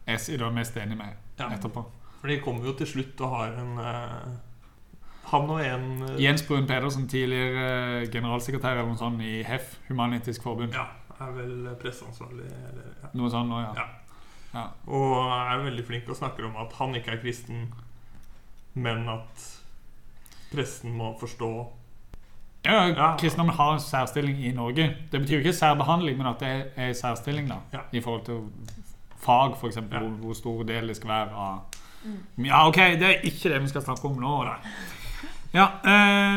[0.07, 1.49] jeg er mest enig med Ja.
[1.49, 1.85] etterpå.
[2.25, 4.29] For de kommer jo til slutt og har en eh,
[5.29, 7.65] Han og en eh, Jens Brun Pedersen, tidligere
[8.01, 10.73] eh, generalsekretær eller noe sånt i HEF, Human-Etisk Forbund.
[10.73, 10.87] Ja,
[11.21, 12.47] er vel presseansvarlig.
[12.71, 13.11] Eller, ja.
[13.21, 13.75] Noe sånt nå, ja.
[13.77, 13.85] Ja.
[14.55, 14.65] ja.
[14.89, 17.67] Og er veldig flink og snakker om at han ikke er kristen,
[18.73, 19.45] men at
[20.55, 21.53] presten må forstå
[22.65, 23.11] Ja, Ja.
[23.21, 24.89] Kristendommen har en særstilling i Norge.
[25.13, 27.61] Det betyr jo ikke særbehandling, men at det er særstilling da,
[27.93, 28.47] i forhold til
[29.21, 30.09] fag, eksempel, Ja.
[30.09, 31.74] hvor, hvor stor del det skal være av
[32.45, 34.37] Ja, ok, det er ikke det vi skal snakke om nå.
[34.45, 34.59] Da.
[35.55, 35.67] Ja,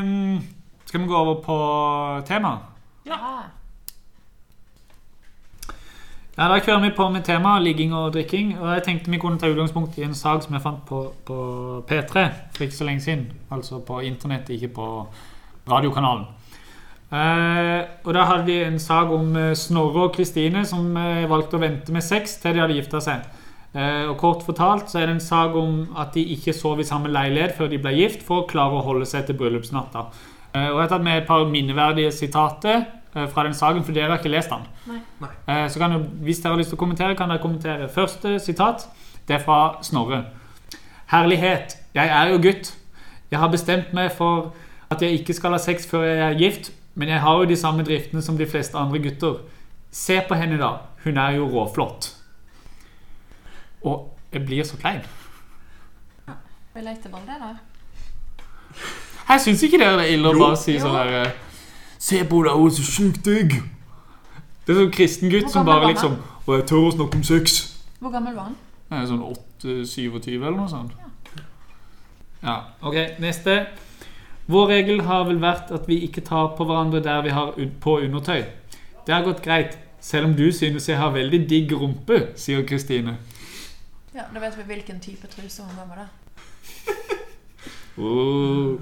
[0.01, 0.39] um,
[0.85, 1.57] skal vi gå over på
[2.27, 2.59] temaet?
[3.05, 3.17] Ja.
[6.37, 8.59] Ja, Da kjører vi på med temaet ligging og drikking.
[8.59, 11.37] Og jeg tenkte vi kunne ta utgangspunkt i en sak som jeg fant på, på
[11.89, 13.31] P3 for ikke så lenge siden.
[13.51, 15.07] Altså på internett, ikke på
[15.69, 16.27] radiokanalen.
[17.07, 21.55] Eh, og Da hadde de en sak om eh, Snorre og Kristine som eh, valgte
[21.55, 23.25] å vente med sex til de hadde gifta seg.
[23.75, 26.85] Eh, og Kort fortalt så er det en sak om at de ikke sov i
[26.87, 30.05] samme leilighet før de ble gift, for å klare å holde seg til bryllupsnatta.
[30.55, 33.91] Eh, og Jeg har tatt med et par minneverdige sitater eh, fra den saken, for
[33.93, 34.65] dere har ikke lest den.
[35.47, 37.89] Eh, Så kan dere, Hvis dere har lyst til å kommentere, kan dere kommentere.
[37.89, 38.87] Første sitat
[39.27, 40.23] det er fra Snorre.
[41.11, 42.73] Herlighet, jeg er jo gutt.
[43.31, 44.53] Jeg har bestemt meg for
[44.89, 47.55] at jeg ikke skal ha sex før jeg er gift, men jeg har jo de
[47.59, 49.41] samme driftene som de fleste andre gutter.
[49.91, 50.77] Se på henne, da.
[51.03, 52.13] Hun er jo råflott.
[53.87, 55.01] Og jeg blir så klein.
[56.75, 57.53] Relatable, det, da.
[59.29, 60.83] Jeg syns ikke det er ille å bare si Jo.
[60.85, 61.31] sånn der
[61.99, 63.55] Se på deg, hun er så sjukt digg.
[64.67, 67.57] Det er sånn kristen gutt som bare liksom Og jeg tør å snakke om sex.
[67.99, 68.55] Hvor gammel var han?
[68.91, 70.93] Er sånn 8-27 eller noe sånt.
[72.43, 73.57] Ja, ok, neste.
[74.47, 77.97] Vår regel har vel vært at vi ikke tar på hverandre der vi har på
[78.05, 78.45] undertøy.
[79.07, 83.17] Det har gått greit, selv om du synes jeg har veldig digg rumpe, sier Kristine.
[84.17, 85.97] Ja, Da vet vi hvilken type truse hun går med.
[85.97, 86.07] da.
[87.97, 88.79] Oh.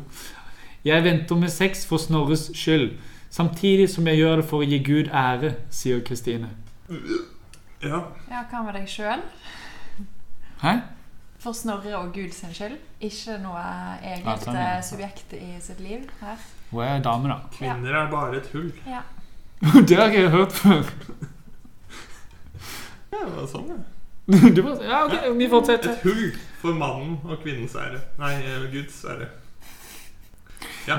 [0.86, 2.98] Jeg venter med sex for Snorres skyld,
[3.34, 6.50] samtidig som jeg gjør det for å gi Gud ære, sier Kristine.
[7.82, 8.02] Ja.
[8.30, 9.24] Ja, Hva med deg sjøl?
[10.62, 10.76] Hæ?
[11.40, 12.78] For Snorre og Gud sin skyld.
[13.02, 13.64] Ikke noe
[14.04, 14.68] eget Ja, sånn, ja.
[14.78, 16.38] eh, subjekt i sitt liv her.
[16.72, 17.40] Hun er dame, da.
[17.54, 18.72] Kvinner er bare et hull.
[18.88, 19.02] Ja.
[19.90, 20.84] Det har jeg hørt før.
[23.16, 23.76] Ja, det var sånn, ja.
[24.56, 25.92] Du bare, ja, ok, vi fortsetter.
[25.92, 28.00] Et hull for mannen og kvinnens ære.
[28.22, 29.28] Nei, eh, Guds ære.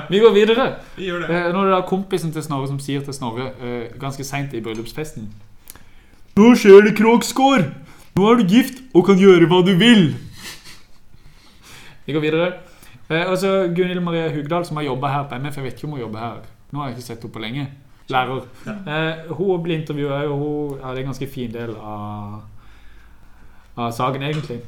[0.09, 0.67] Vi går videre.
[0.97, 1.29] Vi gjør det.
[1.31, 4.55] Eh, Nå er det da kompisen til Snorre som sier til Snorre eh, ganske seint
[4.55, 5.29] i bryllupsfesten
[6.37, 7.69] Nå skjer det Kroksgård!
[8.17, 10.11] Nå er du gift og kan gjøre hva du vil!
[12.05, 12.51] Vi går videre.
[13.09, 15.57] Eh, og så Gunhild Marie Hugdal, som har jobba her på MF.
[15.57, 16.37] Jeg vet ikke om hun jobber her.
[16.71, 17.65] Nå har jeg ikke sett henne på lenge.
[18.11, 18.45] Lærer.
[18.67, 22.37] Eh, hun blir intervjua, og hun ja, er en ganske fin del av,
[23.77, 24.61] av saken, egentlig.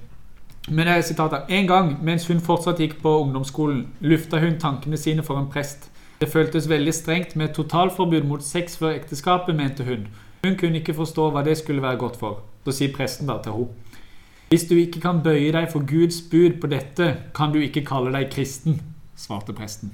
[0.69, 1.50] Men det er sitatet.
[1.50, 5.89] En gang mens hun fortsatt gikk på ungdomsskolen, lufta hun tankene sine for en prest.
[6.22, 10.08] Det føltes veldig strengt med totalforbud mot sex før ekteskapet, mente hun.
[10.43, 12.43] Hun kunne ikke forstå hva det skulle være godt for.
[12.65, 13.86] Så sier presten da til henne.
[14.50, 18.13] Hvis du ikke kan bøye deg for Guds bud på dette, kan du ikke kalle
[18.15, 18.80] deg kristen,
[19.15, 19.93] svarte presten.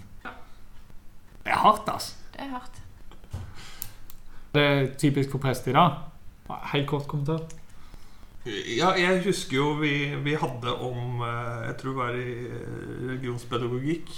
[1.43, 2.15] Det er hardt, altså.
[2.33, 2.81] Det er hardt.
[4.55, 5.97] Det er typisk for prester i dag.
[6.71, 7.43] Helt kort kommentar.
[8.45, 12.75] Ja, jeg husker jo vi, vi hadde om eh, Jeg tror det var i eh,
[13.07, 14.11] religionspedagogikk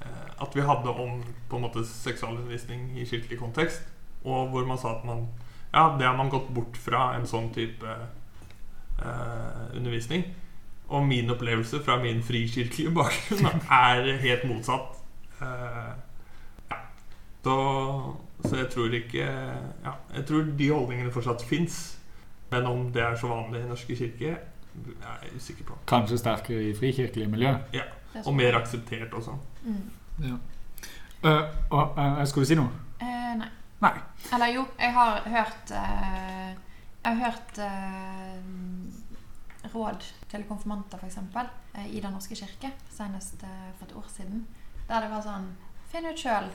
[0.00, 1.20] eh, At vi hadde om
[1.50, 3.84] på en måte seksualundervisning i kirkelig kontekst.
[4.24, 5.26] Og hvor man sa at man
[5.74, 10.24] Ja, det har man gått bort fra en sånn type eh, undervisning.
[10.88, 14.96] Og min opplevelse fra min frikirkelige bakgrunn er helt motsatt.
[15.36, 15.92] Eh,
[16.72, 16.80] ja.
[17.44, 17.60] Så,
[18.48, 19.28] så jeg tror ikke
[19.84, 21.99] Ja, jeg tror de holdningene fortsatt fins.
[22.50, 24.34] Men om det er så vanlig i norske kirke,
[25.00, 25.78] er jeg usikker på.
[25.90, 27.54] Kanskje sterkere i frikirkelig miljø.
[27.72, 29.36] Er Og mer akseptert også.
[29.62, 29.90] Mm.
[30.24, 30.36] Ja.
[31.24, 32.70] Uh, uh, uh, skulle du si noe?
[33.00, 33.48] Eh, nei.
[33.80, 33.92] Nei.
[34.32, 36.50] Eller jo, jeg har hørt eh,
[37.04, 38.40] Jeg har hørt eh,
[39.74, 44.46] råd til konfirmanter, f.eks., uh, i Den norske kirke, senest eh, for et år siden.
[44.88, 45.48] Der det var sånn
[45.90, 46.50] Finn ut sjøl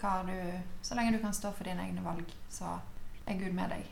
[0.00, 0.36] hva du
[0.84, 2.76] Så lenge du kan stå for dine egne valg, så
[3.26, 3.84] er Gud med deg.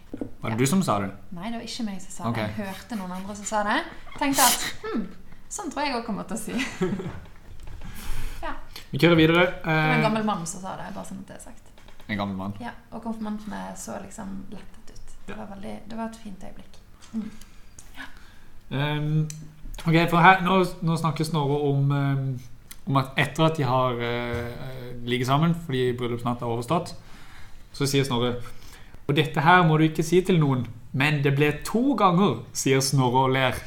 [0.42, 1.10] Var det du som sa det?
[1.34, 2.48] Nei, det var ikke meg som sa okay.
[2.48, 2.54] det.
[2.64, 3.78] Jeg hørte noen andre som sa det.
[4.18, 5.04] Tenkte at hm,
[5.56, 6.54] sånn tror jeg òg kommer til å si.
[8.94, 9.44] Vi kjører videre.
[9.46, 10.90] Det var en Eh, gammel mann som sa det.
[10.94, 11.70] bare sånn at det er sagt.
[12.08, 12.52] en gammel mann.
[12.60, 15.14] Ja, Og konfirmantene så liksom lettet ut.
[15.26, 16.78] Det var, veldig, det var et fint øyeblikk.
[18.70, 19.28] Um,
[19.86, 22.40] ok, for her, nå, nå snakker Snorre om, um,
[22.86, 26.94] om at etter at de har uh, ligget sammen fordi bryllupsnatt er overstått,
[27.72, 28.36] så sier Snorre
[29.08, 30.64] Og dette her må du ikke si til noen,
[30.96, 33.58] men det ble to ganger, sier Snorre og ler.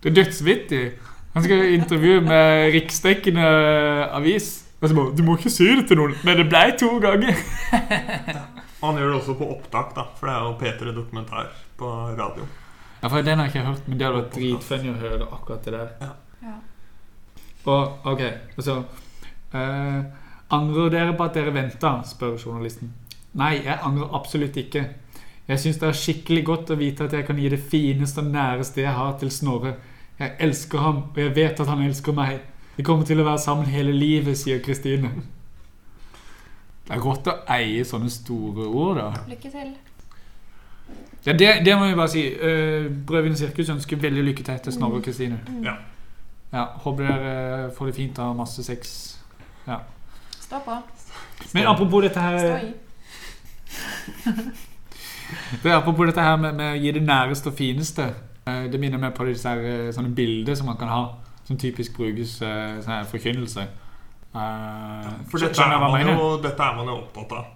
[0.00, 0.84] Det er dødsvittig.
[1.34, 3.46] Han skal intervjue med riksdekkende
[4.16, 4.48] avis.
[4.80, 7.36] Og så bare, Du må ikke si det til noen, men det ble to ganger.
[8.80, 11.90] Og han gjør det også på opptak, da, for det er jo P3 Dokumentar på
[12.16, 12.48] radio.
[13.02, 15.68] Ja, for Den har jeg ikke hørt, men det hadde vært dritfunny å høre akkurat
[15.68, 15.92] det der.
[16.00, 16.56] Ja.
[17.68, 18.22] Og, ok,
[18.56, 18.78] altså
[19.52, 20.00] uh,
[20.50, 21.98] Angrer dere på at dere venta?
[22.08, 22.94] spør journalisten.
[23.38, 24.84] Nei, jeg angrer absolutt ikke.
[25.48, 28.30] Jeg syns det er skikkelig godt å vite at jeg kan gi det fineste og
[28.30, 29.74] næreste jeg har til Snorre.
[30.18, 32.40] Jeg elsker ham, og jeg vet at han elsker meg.
[32.76, 35.10] Vi kommer til å være sammen hele livet, sier Kristine.
[36.86, 39.24] Det er godt å eie sånne store ord, da.
[39.30, 39.72] Lykke til.
[41.26, 42.24] Ja, det, det må vi bare si.
[42.34, 45.38] Uh, Brødvin Sirkus ønsker veldig lykke til til Snorre og Kristine.
[45.48, 45.64] Mm.
[45.66, 45.76] Ja.
[46.50, 48.94] Ja, Håper dere får det fint og har masse sex.
[50.40, 50.78] Stå på.
[51.54, 52.72] Men apropos dette her Stå i.
[55.62, 58.08] Det er apropos dette her med, med å gi det næreste og fineste.
[58.46, 61.02] eh, Det minner meg på disse her, eh, sånne bilder som man kan ha,
[61.46, 63.66] som typisk brukes eh, sånn her forkynnelse.
[64.34, 67.46] Eh, For dette er, man jo, dette er man jo opptatt av.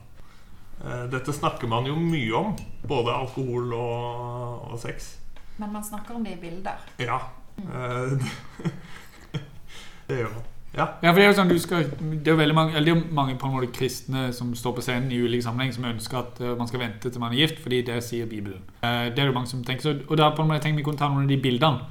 [0.85, 2.55] Eh, Dette snakker man jo mye om.
[2.87, 5.15] Både alkohol og, og sex.
[5.59, 6.83] Men man snakker om det i bilder.
[6.99, 7.19] Ja.
[7.59, 8.19] Mm.
[10.09, 10.51] Det gjør man.
[10.75, 10.89] Ja.
[11.03, 12.95] Ja, for Det er jo sånn du skal Det er jo veldig mange Eller det
[12.97, 16.19] er mange på en måte kristne som står på scenen i ulike sammenheng, som ønsker
[16.19, 18.65] at eh, man skal vente til man er gift, fordi det sier Bibelen.
[18.83, 20.87] Eh, det er jo mange som tenker så, Og da på en måte tenker vi
[20.89, 21.87] kunne ta noen av de bildene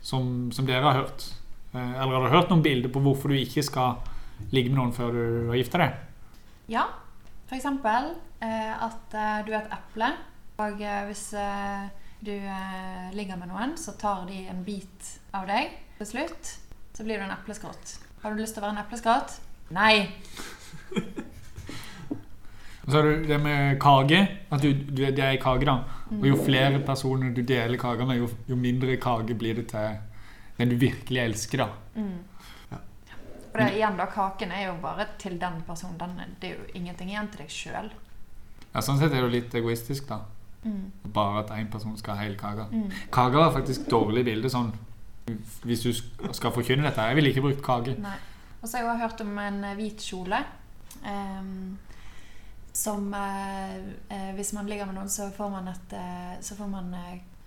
[0.00, 1.26] som, som dere har hørt.
[1.74, 3.98] Eh, eller har dere hørt noen bilder på hvorfor du ikke skal
[4.54, 5.98] ligge med noen før du har gifta deg?
[6.70, 6.86] Ja,
[7.50, 8.12] eksempel
[8.44, 10.12] eh, at du er et eple,
[10.62, 11.24] og hvis
[12.22, 12.34] du
[13.14, 15.74] ligger med noen, så tar de en bit av deg.
[15.98, 16.58] Til slutt
[16.94, 17.98] så blir du en epleskrott.
[18.22, 19.38] Har du lyst til å være en epleskatt?
[19.74, 19.94] Nei!
[22.88, 24.18] Og så har du det med kake.
[24.48, 25.74] At du, du, det er i kake, da.
[26.16, 29.98] Og jo flere personer du deler kaka med, jo, jo mindre kake blir det til
[30.56, 31.68] den du virkelig elsker, da.
[32.00, 32.78] Mm.
[33.52, 36.00] For det, igjen da, kaken er jo bare til den personen.
[36.00, 37.92] Den, det er jo ingenting igjen til deg sjøl.
[38.72, 40.22] Ja, sånn sett er det jo litt egoistisk, da.
[40.64, 41.12] Mm.
[41.12, 42.70] Bare at én person skal ha hele kaka.
[42.72, 42.88] Mm.
[43.12, 44.72] Kake var faktisk dårlig bilde sånn
[45.64, 47.04] hvis du sk- skal forkynne dette.
[47.10, 47.94] Jeg ville ikke brukt kake.
[48.02, 48.16] Nei.
[48.62, 50.40] Og så har jeg også hørt om en eh, hvit kjole.
[51.04, 51.78] Um,
[52.74, 53.76] som eh,
[54.10, 56.92] eh, Hvis man ligger med noen, så får man, et, eh, så får man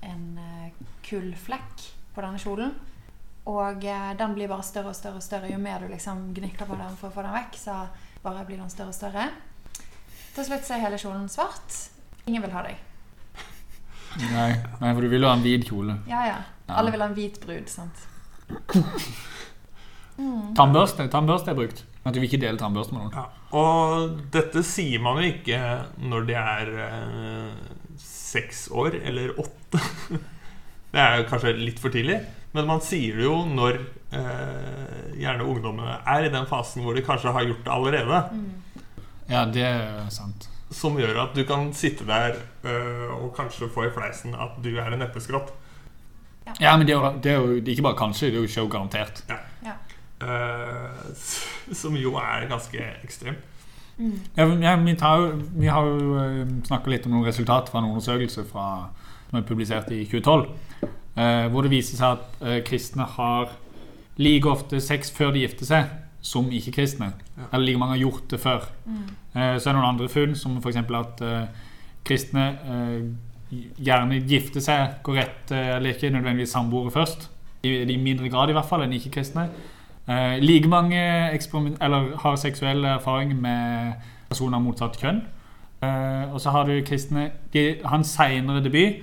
[0.03, 0.39] en
[1.07, 1.83] kullflekk
[2.15, 2.73] på denne kjolen.
[3.51, 5.49] Og eh, den blir bare større og større og større.
[5.51, 7.77] Jo mer du liksom gnikker på den for å få den vekk, så
[8.23, 9.27] bare blir den større og større.
[10.35, 11.79] Til slutt så er hele kjolen svart.
[12.29, 12.77] Ingen vil ha deg.
[14.19, 15.95] Nei, nei, for du vil jo ha en hvit kjole.
[16.09, 16.39] Ja, ja.
[16.71, 18.07] Alle vil ha en hvit brud, sant.
[20.21, 20.51] Mm.
[20.57, 21.85] Tannbørste tannbørste er brukt.
[22.03, 23.15] At du vil ikke dele tannbørste med noen.
[23.15, 23.23] Ja.
[23.57, 25.59] Og dette sier man jo ikke
[26.01, 29.81] når de er eh, seks år eller åtte.
[30.91, 32.17] Det er jo kanskje litt for tidlig,
[32.51, 33.77] men man sier det jo når
[34.11, 38.17] eh, gjerne ungdommene er i den fasen hvor de kanskje har gjort det allerede.
[38.35, 38.89] Mm.
[39.31, 40.50] Ja, det er sant.
[40.71, 44.69] Som gjør at du kan sitte der eh, og kanskje få i fleisen at du
[44.79, 45.51] er en epleskrott.
[46.59, 48.67] Ja, men det er, jo, det er jo ikke bare kanskje, det er jo show
[48.71, 49.23] garantert.
[49.29, 49.37] Ja.
[49.67, 49.75] Ja.
[50.21, 51.11] Uh,
[51.81, 53.43] som jo er ganske ekstremt.
[53.97, 54.15] Mm.
[54.37, 58.45] Ja, vi, tar, jo- vi har jo snakka litt om noen resultat fra en undersøkelse
[58.49, 58.65] fra,
[59.29, 60.47] som er publisert i 2012.
[61.17, 63.51] uh, hvor det viser seg at uh, kristne har
[64.17, 67.13] like ofte sex før de gifter seg, som ikke-kristne.
[67.37, 67.49] Ja.
[67.53, 68.69] Eller like mange har gjort det før.
[68.85, 69.03] Mm.
[69.35, 70.77] Eh, så er det noen andre funn, som f.eks.
[70.77, 71.67] at eh,
[72.05, 73.03] kristne eh,
[73.81, 77.29] gjerne gifter seg, går rett eh, eller ikke nødvendigvis samboere først.
[77.63, 79.49] I, I mindre grad i hvert fall enn ikke-kristne.
[80.07, 83.93] Eh, like mange eller har seksuell erfaring med
[84.29, 85.21] personer av motsatt kjønn.
[85.81, 89.01] Eh, og så har du kristne De har en seinere debut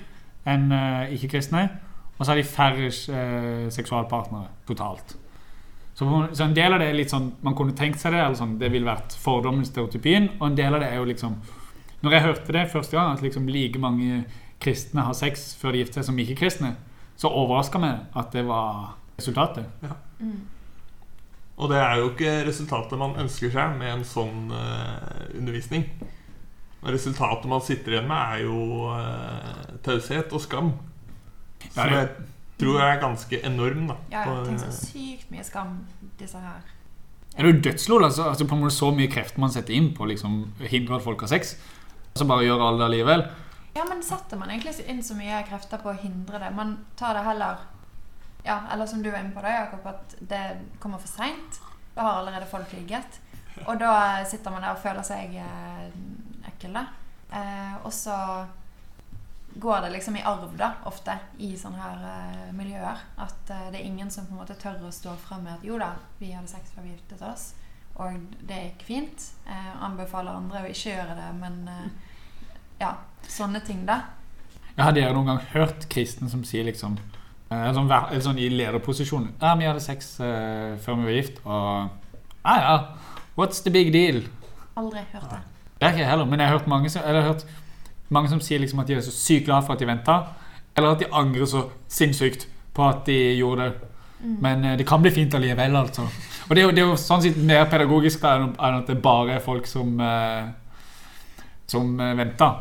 [0.48, 0.70] enn
[1.12, 1.68] ikke-kristne.
[2.18, 2.90] Og så har de færre
[3.70, 5.14] seksualpartnere totalt.
[5.98, 8.20] Så, på- så en del av det er litt sånn Man kunne tenkt seg det,
[8.22, 10.28] eller sånn, det ville vært fordommen, stereotypien.
[10.38, 11.34] Og en del av det er jo liksom
[12.04, 14.20] Når jeg hørte det første gang, at liksom like mange
[14.62, 16.70] kristne har sex før de gifter seg som ikke-kristne,
[17.18, 19.66] så overraska meg at det var resultatet.
[20.20, 20.40] Mm.
[21.58, 25.86] Og det er jo ikke resultatet man ønsker seg med en sånn uh, undervisning.
[26.84, 30.72] Og resultatet man sitter igjen med, er jo uh, taushet og skam.
[31.74, 31.94] Ja, Som
[32.58, 33.86] det- jeg er ganske enorm.
[33.88, 35.86] da Ja, ja, tenk så sykt mye skam
[36.18, 36.60] disse her.
[37.36, 39.92] Er det jo dødslol, altså, altså på en måte så mye krefter man setter inn
[39.94, 41.54] på å liksom, hindre at folk har sex,
[42.14, 43.30] og så bare gjør alle det allikevel.
[43.76, 46.52] Ja, men setter man egentlig inn så mye krefter på å hindre det?
[46.54, 47.58] Man tar det heller
[48.44, 51.58] Ja, eller som du var inne på, da, Jakob, at det kommer for seint.
[51.96, 53.18] Da har allerede folk ligget.
[53.66, 55.90] Og da sitter man der og føler seg eh,
[56.46, 56.84] ekkel, da.
[57.32, 58.46] Eh, og så
[59.60, 63.00] går det liksom i arv, da, ofte, i sånne her uh, miljøer.
[63.18, 65.66] At uh, det er ingen som på en måte tør å stå frem med at
[65.66, 67.50] jo da, vi hadde sex før vi giftet oss.
[67.98, 69.26] Og det gikk fint.
[69.48, 71.58] Uh, anbefaler andre å ikke gjøre det, men
[72.78, 72.92] ja,
[73.26, 74.00] sånne ting, da.
[74.76, 76.94] Jeg hadde jo noen gang hørt kristen som sier liksom
[77.48, 77.90] sånn,
[78.22, 81.88] sånn i lederposisjon Ja, vi hadde sex før vi var gift, og
[82.44, 82.76] Ja, ja.
[83.38, 84.20] What's the big deal?
[84.78, 85.40] Aldri hørt det.
[85.78, 87.44] Det er ikke jeg heller, men jeg har hørt mange som, eller jeg har hørt
[88.14, 90.20] mange som sier liksom at de er så sykt glad for at de venta,
[90.76, 93.90] eller at de angrer så sinnssykt på at de gjorde det.
[94.42, 96.06] Men eh, det kan bli fint allikevel, altså.
[96.48, 98.96] Og det er jo, det er jo sånn sett mer pedagogisk da, enn at det
[99.02, 100.48] bare er folk som eh,
[101.70, 102.54] som eh, venter.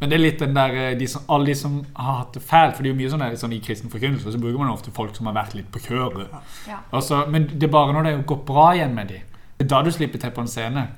[0.00, 2.74] Men det er litt den der, de som, alle de som har hatt det fælt,
[2.74, 4.94] for det er jo mye sånn, der, sånn i kristen forkynnelse, så bruker man ofte
[4.94, 6.32] folk som har vært litt på kjøret.
[6.66, 6.80] Ja.
[6.90, 9.38] Altså, men det er bare når det går bra igjen med dem.
[9.56, 10.88] Det er da du slipper til på en scene.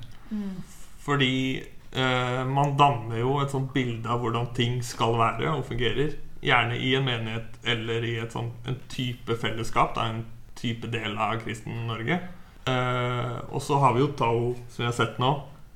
[1.05, 6.15] Fordi eh, man danner jo et sånt bilde av hvordan ting skal være og fungerer.
[6.45, 9.95] Gjerne i en menighet eller i et sånt en type fellesskap.
[9.95, 10.25] Da, en
[10.59, 12.19] type del av kristen Norge.
[12.65, 15.31] Eh, og så har vi jo Tao, som vi har sett nå,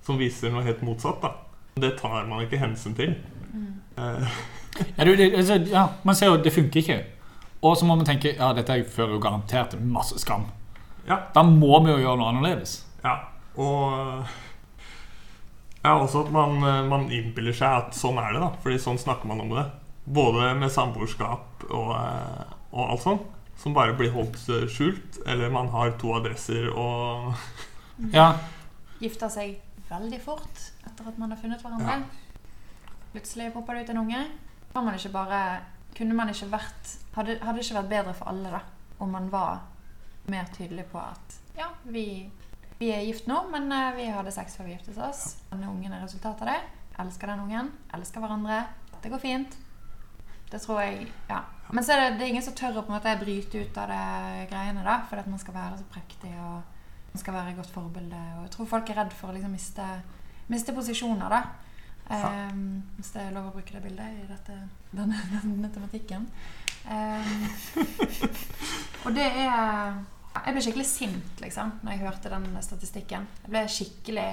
[0.05, 1.21] som viser noe helt motsatt.
[1.21, 1.35] da
[1.79, 3.15] Det tar man ikke hensyn til.
[3.97, 4.39] Eh,
[4.95, 6.99] Ja, du, det, altså, ja, man ser jo det funker ikke.
[7.65, 10.45] Og så må man tenke ja, dette fører jo garantert til masse skam.
[11.07, 12.75] ja, Da må vi jo gjøre noe annerledes.
[13.03, 13.15] Ja,
[13.59, 14.23] og
[15.83, 18.49] ja, også at man, eh, man innbiller seg at sånn er det, da.
[18.63, 19.65] Fordi sånn snakker man om det.
[20.09, 23.27] Både med samboerskap og, eh, og alt sånt.
[23.59, 25.21] Som bare blir holdt eh, skjult.
[25.27, 27.33] Eller man har to adresser og
[28.15, 28.33] Ja,
[28.99, 32.01] Gifter seg veldig fort etter at man har funnet hverandre.
[33.13, 34.25] Plutselig popper det ut en unge.
[34.73, 35.39] Var man ikke bare
[35.97, 38.59] Kunne man ikke vært Hadde, hadde det ikke vært bedre for alle da
[38.99, 39.63] om man var
[40.29, 42.29] mer tydelig på at ja, vi,
[42.79, 45.23] vi er gift nå, men eh, vi hadde sex før vi giftet oss.
[45.49, 46.59] Denne ungen er resultatet av det.
[47.03, 47.71] Elsker den ungen.
[47.95, 48.61] Elsker hverandre.
[49.03, 49.57] Det går fint.
[50.49, 51.43] Det tror jeg Ja.
[51.71, 53.75] Men så er det, det er ingen som tør å på en måte bryte ut
[53.77, 54.95] av det greiene, da.
[55.05, 56.63] Fordi at man skal være så prektig og
[57.11, 58.21] man skal være et godt forbilde.
[58.37, 59.89] Og jeg tror folk er redd for å liksom miste,
[60.49, 61.43] miste posisjoner, da.
[62.09, 64.55] Um, hvis det er lov å bruke det bildet i dette,
[64.97, 66.25] denne, denne tematikken.
[66.89, 67.43] Um,
[69.05, 69.99] og det er
[70.45, 73.27] Jeg ble skikkelig sint liksom når jeg hørte den statistikken.
[73.43, 74.29] Jeg ble skikkelig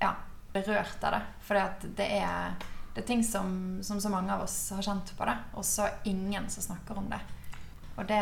[0.00, 0.12] ja,
[0.54, 1.22] berørt av det.
[1.46, 1.60] For
[1.98, 2.56] det er,
[2.94, 5.88] det er ting som, som så mange av oss har kjent på det, og så
[6.10, 7.20] ingen som snakker om det.
[7.96, 8.20] Og det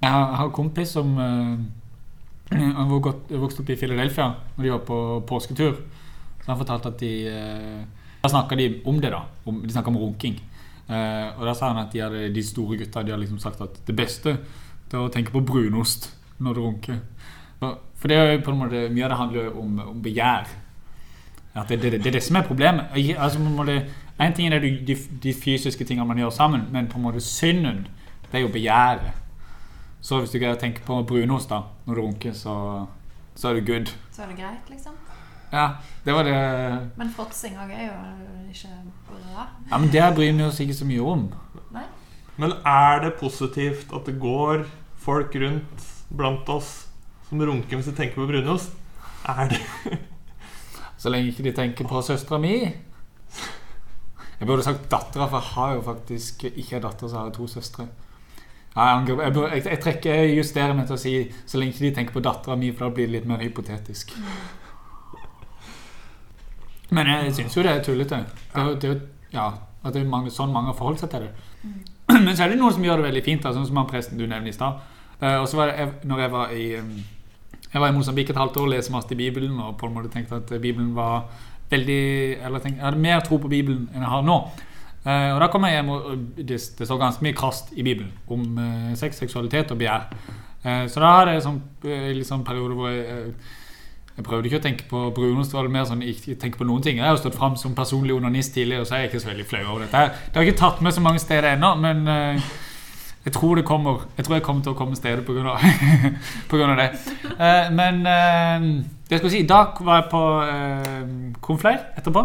[0.00, 4.98] jeg har, en kompis som uh, godt- vokste opp i Philadelphia når de var på
[5.28, 5.74] påsketur.
[6.40, 7.82] Så han fortalte at de uh,
[8.22, 9.22] Da snakka de om det, da.
[9.44, 10.40] Om, de snakka om runking.
[10.88, 13.60] Uh, og da sa han at de, hadde, de store gutta de hadde liksom sagt
[13.60, 14.38] at det beste
[14.90, 16.98] det å tenke på brunost når du runker.
[17.60, 20.48] For, det er jo på en måte Mye av det handler jo om, om begjær.
[21.54, 22.94] At det, det, det er det som er problemet.
[23.18, 23.80] Altså, måte,
[24.20, 27.20] en ting er det, de, de fysiske tingene man gjør sammen, men på en måte
[27.24, 27.86] synden,
[28.30, 29.12] det er jo begjæret.
[30.00, 32.54] Så hvis du greier å tenke på brunost da, når du runker, så,
[33.36, 33.92] så er det good.
[34.14, 34.96] Så er det greit, liksom.
[35.50, 35.66] Ja,
[36.04, 36.34] det var det
[36.96, 37.96] Men fråtsing òg er jo
[38.52, 38.68] ikke
[39.08, 39.46] bra.
[39.70, 41.24] Ja, men det bryr vi oss ikke så mye om.
[41.74, 41.82] Nei?
[42.40, 44.62] Men er det positivt at det går
[45.00, 46.70] folk rundt blant oss
[47.28, 48.74] som runker hvis de tenker på brunost?
[49.28, 49.60] Er det
[51.00, 52.54] Så lenge ikke de tenker på søstera mi.
[54.40, 57.36] Jeg burde sagt dattera, for jeg har jo faktisk ikke en datter, så har jeg
[57.36, 57.86] to søstre.
[58.76, 61.14] Jeg, jeg, jeg, trekker jeg justerer meg til å si
[61.48, 64.12] så lenge ikke de tenker på dattera mi, for da blir det litt mer hypotetisk.
[66.90, 68.22] Men jeg syns jo det er tullete.
[68.54, 68.94] Det det
[69.32, 69.48] ja,
[69.84, 71.32] at det er mange, sånn mange har forholdt seg til det.
[72.26, 74.18] Men så er det noen som gjør det veldig fint, da, sånn som han presten
[74.18, 74.80] du nevnte i stad.
[75.20, 76.92] Eh, og så var det jeg, når jeg var i um,
[77.72, 79.94] Jeg var i Mosambik et halvt år og leste masse i Bibelen og på en
[79.94, 81.28] måte tenkte at Bibelen var
[81.70, 82.02] veldig
[82.40, 84.38] Eller jeg, tenkte, jeg hadde mer tro på Bibelen enn jeg har nå.
[85.00, 87.82] Uh, og da kom jeg hjem, og og det, det står ganske mye krast i
[87.82, 90.10] Bibelen om uh, sex, seksualitet og begjær.
[90.64, 93.56] Uh, så da hadde jeg sånn, uh, sånn periode hvor jeg eh,
[94.20, 96.82] jeg prøvde ikke å tenke på brunost, var det mer sånn ikke tenke på noen
[96.84, 96.98] ting.
[96.98, 99.46] Jeg har jo stått fram som personlig onanist tidligere, så er jeg ikke så veldig
[99.48, 100.02] flau over dette.
[100.26, 102.50] Det har jeg ikke tatt med så mange steder ennå, men eh,
[103.24, 104.06] jeg tror det kommer.
[104.16, 106.88] Jeg tror jeg kommer til å komme stedet på grunn av, det.
[107.36, 108.68] Eh, men eh,
[109.10, 112.22] jeg skal si, da var jeg på uh, konfleir etterpå.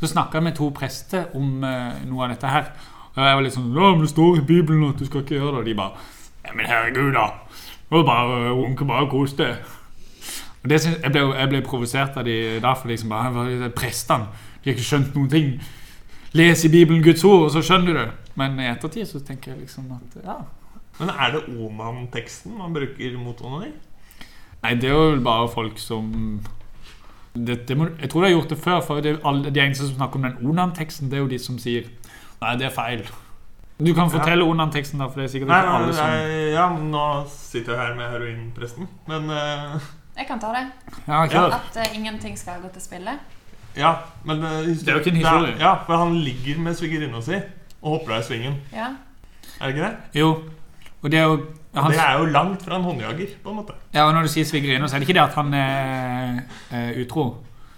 [0.00, 2.70] Så snakka jeg med to prester om eh, noe av dette her.
[3.16, 5.56] Og jeg var litt sånn men det står i Bibelen at du skal ikke gjøre
[5.56, 5.64] det.
[5.64, 6.06] Og de bare
[6.46, 7.26] Ja, men herregud, da.
[7.90, 9.34] Var bare runke, bare kos.
[9.34, 14.30] Og det synes, jeg ble, jeg ble provosert av de derfor liksom bare, Prestene
[14.62, 15.52] de har ikke skjønt noen ting.
[16.36, 18.08] Les i Bibelen Guds ord, og så skjønner du det.
[18.38, 20.38] Men i ettertid så tenker jeg liksom at ja.
[20.98, 23.70] Men er det Oman-teksten man bruker mot onani?
[24.62, 26.10] Nei, det er jo bare folk som
[27.34, 29.86] det, det må, Jeg tror de har gjort det før, for det, alle, de eneste
[29.86, 31.86] som snakker om den Onan-teksten, det er jo de som sier
[32.38, 33.04] Nei, det er feil.
[33.78, 36.66] Du kan fortelle Onan-teksten, da, for det er sikkert Nei, ikke alle som nei, ja,
[36.94, 38.90] nå sitter jeg her med heroinpresten.
[39.10, 39.88] Men uh...
[40.18, 40.64] Jeg kan ta det.
[41.06, 41.54] Ja, kjør.
[41.58, 43.14] At uh, ingenting skal gå til spille.
[43.78, 43.92] Ja,
[44.26, 45.54] men uh, Det er jo ikke en historie.
[45.62, 47.38] Ja, for han ligger med svigerinna si
[47.82, 48.58] og hopper av i svingen.
[48.72, 48.92] Ja.
[49.60, 50.20] Er det ikke det?
[50.20, 50.30] Jo.
[51.02, 51.38] Og det er jo
[51.74, 53.74] han, Det er jo langt fra en håndjager, på en måte.
[53.94, 56.40] Ja, og når du sier svigerinne, så er det ikke det at han er,
[56.74, 57.26] er utro.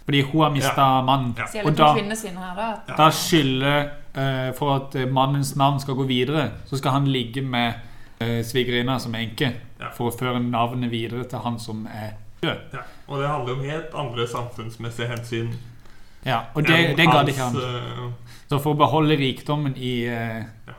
[0.04, 1.34] Fordi hun har mista mannen.
[1.38, 1.64] Ja.
[1.64, 3.10] Og da- her, da.
[3.10, 7.72] skylder uh, For at eh, mannens navn skal gå videre, så skal han ligge med
[8.22, 9.52] uh, svigerinna som enke.
[9.80, 9.92] Ja.
[9.96, 12.56] For å føre navnet videre til han som er død.
[12.72, 12.86] Ja.
[13.06, 15.52] Og det handler om helt andre samfunnsmessige hensyn.
[16.24, 18.14] Ja, Og det, det ga det ikke han.
[18.50, 20.74] Så for å beholde rikdommen i, eh, Ja.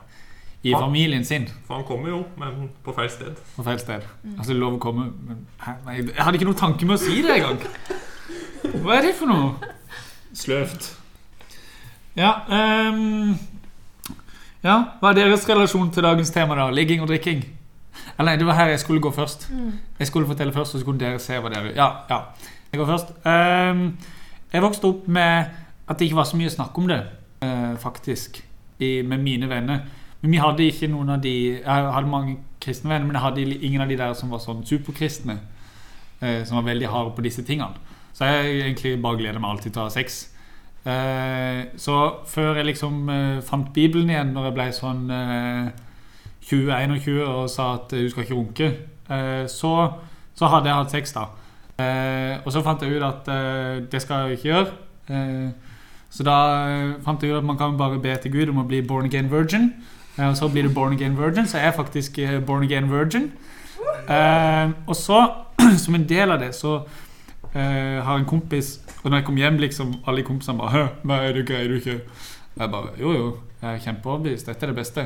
[0.64, 3.34] i Han- familien sin For han kommer jo, men på feil sted.
[3.56, 4.02] på feil sted.
[4.38, 5.46] Altså, lov å komme men.
[5.86, 7.58] Nei, Jeg hadde ikke noen tanke med å si det engang.
[8.84, 9.54] Hva er det for noe?
[10.34, 10.94] Sløvt.
[12.16, 13.38] Ja um,
[14.62, 16.68] Ja, Hva er deres relasjon til dagens tema, da?
[16.70, 17.42] Ligging og drikking?
[18.18, 19.48] Eller nei, det var her jeg skulle gå først.
[19.98, 22.20] Jeg skulle fortelle først, og så kunne dere se hva dere Ja, ja.
[22.72, 23.10] Jeg går først.
[23.26, 23.98] Um,
[24.52, 25.50] jeg vokste opp med
[25.88, 27.00] at det ikke var så mye snakk om det,
[27.82, 28.38] faktisk,
[28.78, 29.82] i, med mine venner.
[30.22, 33.64] Men vi hadde ikke noen av de Jeg hadde mange kristne venner, men jeg hadde
[33.66, 35.40] ingen av de der som var sånn superkristne.
[36.22, 37.74] Eh, som var veldig harde på disse tingene.
[38.14, 40.20] Så jeg egentlig bare gleder meg alltid til å ha sex.
[40.86, 41.96] Eh, så
[42.30, 45.72] før jeg liksom eh, fant Bibelen igjen, når jeg ble sånn eh,
[46.46, 48.70] 20-21 og sa at eh, du skal ikke runke,
[49.08, 49.72] eh, så,
[50.38, 51.26] så hadde jeg hatt sex, da.
[51.82, 54.78] Eh, og så fant jeg ut at eh, det skal jeg ikke gjøre.
[56.12, 56.36] Så da
[56.68, 59.08] eh, fant jeg ut at man kan bare be til Gud om å bli born
[59.08, 59.70] again virgin.
[60.18, 62.90] Eh, og så blir du born again virgin, så jeg er faktisk eh, born again
[62.92, 63.30] virgin.
[64.86, 65.22] Og så,
[65.84, 66.82] som en del av det, så
[67.52, 71.34] har en kompis Og når jeg kom hjem, liksom alle kompisene bare Hø, hva er
[71.36, 71.98] det, er du ikke?
[72.56, 73.26] Jeg bare Jo, jo,
[73.60, 74.46] jeg er kjempeoverbevist.
[74.48, 75.04] Dette er det beste.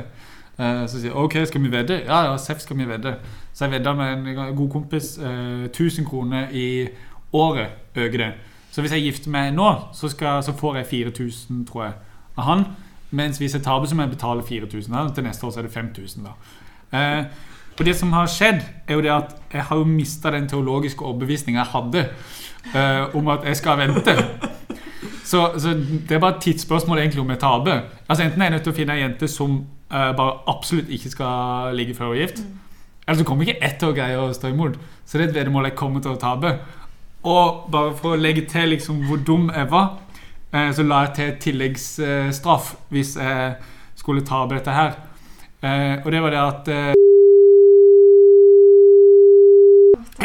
[0.57, 1.97] Så sier jeg OK, skal vi vedde?
[2.05, 3.17] Ja, ja, Seff skal vi vedde.
[3.57, 5.17] Så jeg vedda med en god kompis.
[5.19, 6.87] Eh, 1000 kroner i
[7.33, 8.31] året øker det.
[8.77, 11.93] Så hvis jeg gifter meg nå, så, skal, så får jeg 4000, tror jeg,
[12.37, 12.64] av han.
[13.16, 14.93] Mens hvis jeg taper, så må jeg betale 4000.
[14.93, 15.05] Da.
[15.16, 16.27] Til neste år så er det 5000.
[16.27, 16.35] da.
[16.99, 17.24] Eh,
[17.79, 21.05] og det som har skjedd, er jo det at jeg har jo mista den teologiske
[21.09, 22.05] overbevisninga jeg hadde
[22.74, 24.18] eh, om at jeg skal vente.
[25.24, 27.81] Så, så det er bare et tidsspørsmål egentlig om jeg taper.
[28.09, 29.57] Altså Enten er jeg nødt til å finne ei jente som
[29.89, 32.45] eh, bare absolutt ikke skal ligge før hun er gift.
[33.09, 34.77] Eller så kommer ikke ett til å greie å stå imot.
[35.07, 36.59] Så det er et veddemål jeg kommer til å tape.
[37.27, 39.97] Og bare for å legge til liksom hvor dum jeg var,
[40.53, 43.57] eh, så la jeg til tilleggsstraff hvis jeg
[43.99, 44.95] skulle ta opp dette her.
[45.62, 46.93] Eh, og det var det at eh,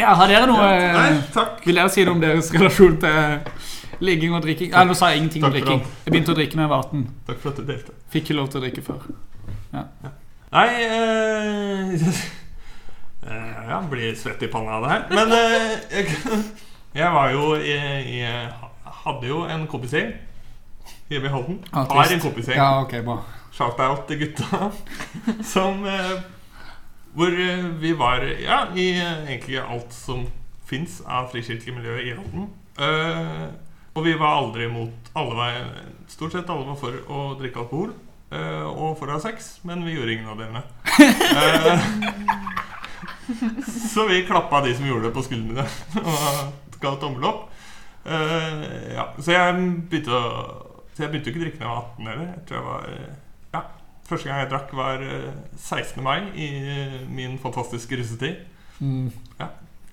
[0.01, 1.61] Ja, har dere noe eh, Nei, takk.
[1.65, 4.71] Vil dere si noe om deres relasjon til ligging og drikking?
[4.73, 5.83] Nei, nå sa jeg ingenting om drikking.
[6.05, 7.05] Jeg begynte å drikke da jeg var 18.
[7.29, 7.95] Takk for at du delte.
[8.13, 9.07] Fikk ikke lov til å drikke før.
[10.51, 11.93] Nei eh,
[13.31, 15.07] eh, Ja, blir svett i panna av det her.
[15.15, 16.41] Men eh, jeg,
[16.95, 17.77] jeg var jo i,
[18.19, 18.51] jeg
[19.01, 20.11] Hadde jo en kompisgjeng
[21.11, 21.57] hjemme i Halden.
[21.71, 22.57] Ja, Har en kompisgjeng.
[22.57, 23.01] Ja, okay.
[23.51, 24.69] Shout-out til gutta.
[25.53, 26.21] Som eh,
[27.13, 30.27] Hvor eh, vi var ja, i eh, egentlig alt som
[30.65, 32.47] fins av frikirkemiljøet i Halden.
[32.79, 33.49] Eh,
[33.91, 35.57] og vi var aldri imot alle var,
[36.07, 37.91] Stort sett alle var for å drikke alkohol
[38.31, 40.63] eh, og for å ha sex, men vi gjorde ingen av delene.
[41.31, 41.79] Eh,
[43.93, 45.63] så vi klappa de som gjorde det, på skuldrene
[46.01, 47.47] og ga tommel opp.
[48.01, 49.57] Uh, ja, så jeg
[49.91, 50.21] begynte å
[50.95, 52.29] Så jeg begynte jo ikke å drikke da jeg var 18 heller.
[52.31, 53.11] Jeg tror jeg var eh,
[53.53, 53.61] ja,
[54.09, 56.01] Første gang jeg drakk, var eh, 16.
[56.03, 58.41] mai i eh, min fantastiske russetid.
[58.81, 59.11] Mm.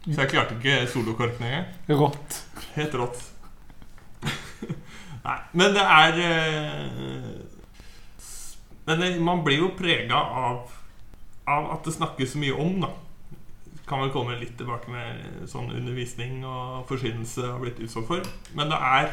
[0.09, 1.69] Så jeg klarte ikke solokorken engang.
[2.01, 2.41] Rått.
[2.75, 3.21] Helt rått.
[5.27, 7.27] Nei, men det er uh,
[8.89, 10.73] Men det, man blir jo prega av,
[11.47, 12.91] av at det snakkes så mye om, da.
[13.89, 18.27] Kan vel komme litt tilbake med sånn undervisning og forsynelse har blitt utsatt for.
[18.59, 19.13] Men det er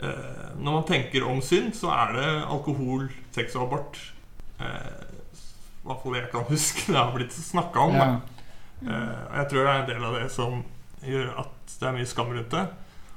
[0.00, 4.00] eh, Når man tenker om synd, så er det alkohol, sex og abort.
[4.60, 5.02] Eh,
[5.84, 7.98] I hvert fall jeg kan huske det har blitt snakka om.
[8.00, 8.08] Ja.
[8.84, 10.64] Eh, jeg tror det er en del av det som
[11.04, 12.64] gjør at det er mye skam rundt det.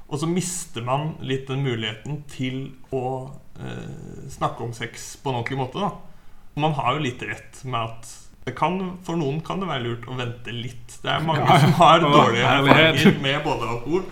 [0.07, 5.41] Og så mister man litt den muligheten til å eh, snakke om sex på en
[5.41, 5.83] ordentlig måte.
[5.83, 8.13] da Man har jo litt rett med at
[8.55, 10.97] kan, for noen kan det være lurt å vente litt.
[11.03, 11.59] Det er mange Ja, ja.
[11.65, 14.03] som har Å, dårlige erfaringer med både alkohol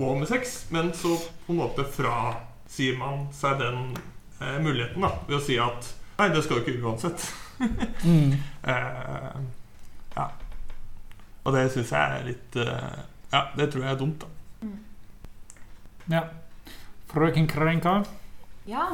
[0.00, 1.16] og med sex, men så
[1.46, 3.80] på en måte frasier man seg den
[4.40, 7.26] eh, muligheten da ved å si at nei, det skal du ikke uansett.
[7.60, 8.30] Mm.
[8.64, 9.34] Eh,
[10.16, 10.22] ja.
[11.44, 13.00] Og det syns jeg er litt eh,
[13.34, 14.70] Ja, det tror jeg er dumt, da.
[16.14, 16.22] ja.
[17.10, 17.98] Frøken Krenka.
[18.70, 18.86] Ja.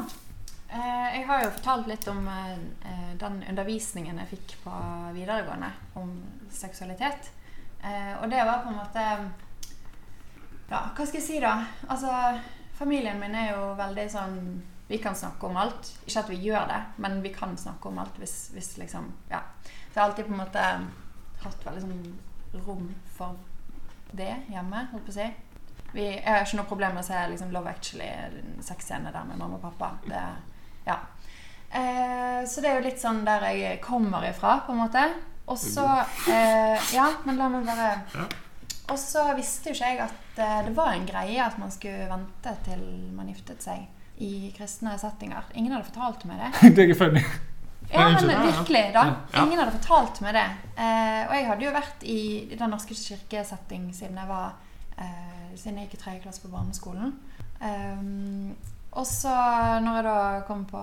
[0.77, 4.73] Eh, jeg har jo fortalt litt om eh, den undervisningen jeg fikk på
[5.15, 6.11] videregående om
[6.53, 7.31] seksualitet.
[7.81, 9.05] Eh, og det var på en måte
[10.67, 11.55] Ja, hva skal jeg si, da?
[11.87, 12.11] Altså,
[12.77, 14.39] familien min er jo veldig sånn
[14.89, 15.93] Vi kan snakke om alt.
[16.05, 19.41] Ikke at vi gjør det, men vi kan snakke om alt hvis, hvis liksom Ja.
[19.65, 20.65] Så jeg har alltid på en måte
[21.47, 23.39] hatt veldig sånn rom for
[24.17, 25.27] det hjemme, holdt på å si.
[25.93, 29.25] Vi, jeg har ikke noe problem med å se liksom, Love Actually, en sexscene der
[29.29, 29.91] med mamma og pappa.
[30.05, 30.21] Det,
[30.87, 30.99] ja.
[31.71, 35.07] eh, så det er jo litt sånn der jeg kommer ifra, på en måte.
[35.47, 35.85] Og så
[36.31, 38.27] eh, Ja, men la meg bare Ja.
[38.87, 42.07] Og så visste jo ikke jeg at eh, det var en greie at man skulle
[42.07, 42.83] vente til
[43.17, 43.83] man giftet seg
[44.23, 45.49] i kristne settinger.
[45.59, 46.51] Ingen hadde fortalt meg det.
[46.77, 47.23] det er ikke funny.
[47.91, 49.03] Ja, men virkelig, da.
[49.43, 50.47] Ingen hadde fortalt meg det.
[50.79, 52.21] Eh, og jeg hadde jo vært i
[52.55, 54.57] Den norske kirkesetting siden jeg var
[54.99, 57.15] eh, Siden jeg gikk i tredje klasse på barneskolen.
[57.57, 58.51] Um,
[58.97, 59.35] og så
[59.85, 60.19] når jeg da
[60.49, 60.83] kom på,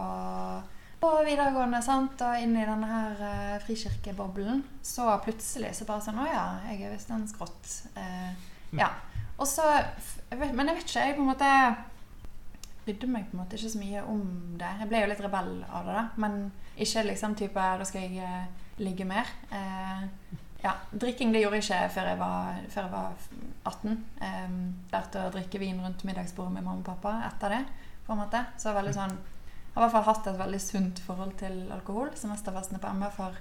[1.02, 6.22] på videregående sant, og inn i denne her eh, frikirkeboblen, så plutselig så bare sånn
[6.22, 7.74] Å ja, jeg er visst en skrått.
[7.98, 8.92] Eh, ja.
[9.38, 9.66] Og så
[10.30, 11.08] Men jeg vet ikke.
[11.08, 11.50] Jeg på en måte
[12.84, 14.24] brydde meg på en måte ikke så mye om
[14.60, 14.70] det.
[14.82, 16.06] Jeg ble jo litt rebell av det, da.
[16.22, 16.40] Men
[16.74, 18.48] ikke liksom type Da skal jeg eh,
[18.84, 19.30] ligge mer.
[19.54, 20.06] Eh,
[20.64, 23.26] ja, Drikking det gjorde jeg ikke før jeg var, før jeg var
[23.68, 23.98] 18.
[24.24, 24.60] Um,
[24.94, 27.64] lærte å drikke vin rundt middagsbordet med mamma og pappa etter det.
[28.06, 28.44] På en måte.
[28.60, 32.12] Så jeg, sånn, jeg har i hvert fall hatt et veldig sunt forhold til alkohol.
[32.20, 33.38] Semesterfestene på MF har,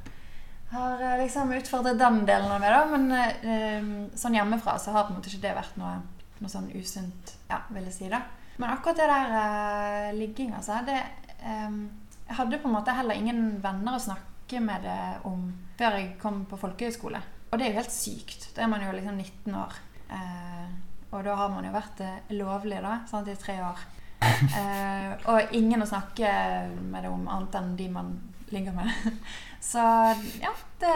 [0.75, 2.77] har eh, liksom utfordret den delen av meg.
[2.77, 5.97] da, Men eh, sånn hjemmefra så har på en måte ikke det vært noe,
[6.41, 8.13] noe sånn usunt, ja, vil jeg si.
[8.13, 8.23] da.
[8.61, 11.01] Men akkurat det der eh, ligging, altså det,
[11.41, 11.77] eh,
[12.29, 15.47] Jeg hadde på en måte heller ingen venner å snakke med det om
[15.79, 17.21] før jeg kom på folkehøyskole.
[17.53, 18.47] Og det er jo helt sykt.
[18.57, 19.75] Da er man jo liksom 19 år.
[20.13, 20.69] Eh,
[21.13, 23.83] og da har man jo vært eh, lovlig da, sant, i tre år.
[24.59, 26.29] Eh, og ingen å snakke
[26.81, 28.13] med det om annet enn de man
[28.53, 28.91] ligger med.
[29.73, 29.83] Så
[30.43, 30.95] ja, det,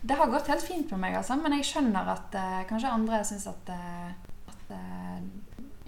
[0.00, 1.36] det har gått helt fint med meg, altså.
[1.40, 4.08] Men jeg skjønner at eh, kanskje andre syns at, eh,
[4.52, 5.20] at eh,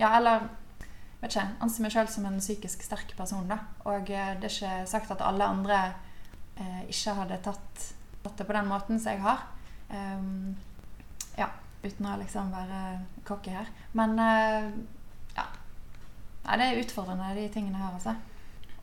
[0.00, 0.48] Ja, eller
[1.20, 3.60] vet ikke, anser meg sjøl som en psykisk sterk person, da.
[3.88, 5.80] Og eh, det er ikke sagt at alle andre
[6.60, 7.88] eh, ikke hadde tatt,
[8.24, 9.46] tatt det på den måten som jeg har.
[9.90, 10.54] Um,
[11.38, 11.48] ja,
[11.84, 12.82] uten å liksom være
[13.28, 13.70] cocky her.
[13.96, 14.68] Men eh.
[16.46, 18.14] Nei, det er utfordrende, de tingene her, altså.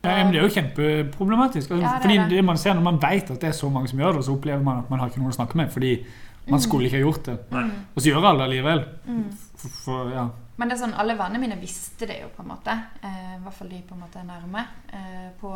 [0.02, 1.70] Ja, men det er jo kjempeproblematisk.
[1.70, 2.30] Altså, Ja, det fordi det.
[2.30, 4.32] det man ser Når man vet at det er så mange som gjør det, så
[4.36, 5.70] opplever man at man har ikke noen å snakke med.
[5.72, 6.04] Fordi
[6.48, 6.62] man Mm.
[6.64, 7.38] skulle ikke ha gjort det.
[7.50, 7.70] Mm.
[7.94, 8.84] Og så gjør alle det likevel.
[9.06, 9.32] Mm.
[9.56, 10.28] For, for, ja.
[10.56, 12.74] Men det er sånn, alle vennene mine visste det jo, på en måte.
[13.02, 14.66] Eh, I hvert fall de på en måte er nærme.
[14.92, 15.52] Eh, på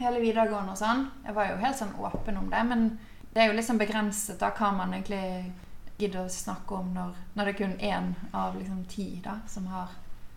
[0.00, 1.06] hele videregående og sånn.
[1.24, 2.64] Jeg var jo helt sånn åpen om det.
[2.66, 2.98] Men
[3.34, 5.52] det er jo liksom begrenset da hva man egentlig
[5.98, 9.66] gidder å snakke om når, når det er kun én av liksom ti da, som
[9.66, 9.88] har,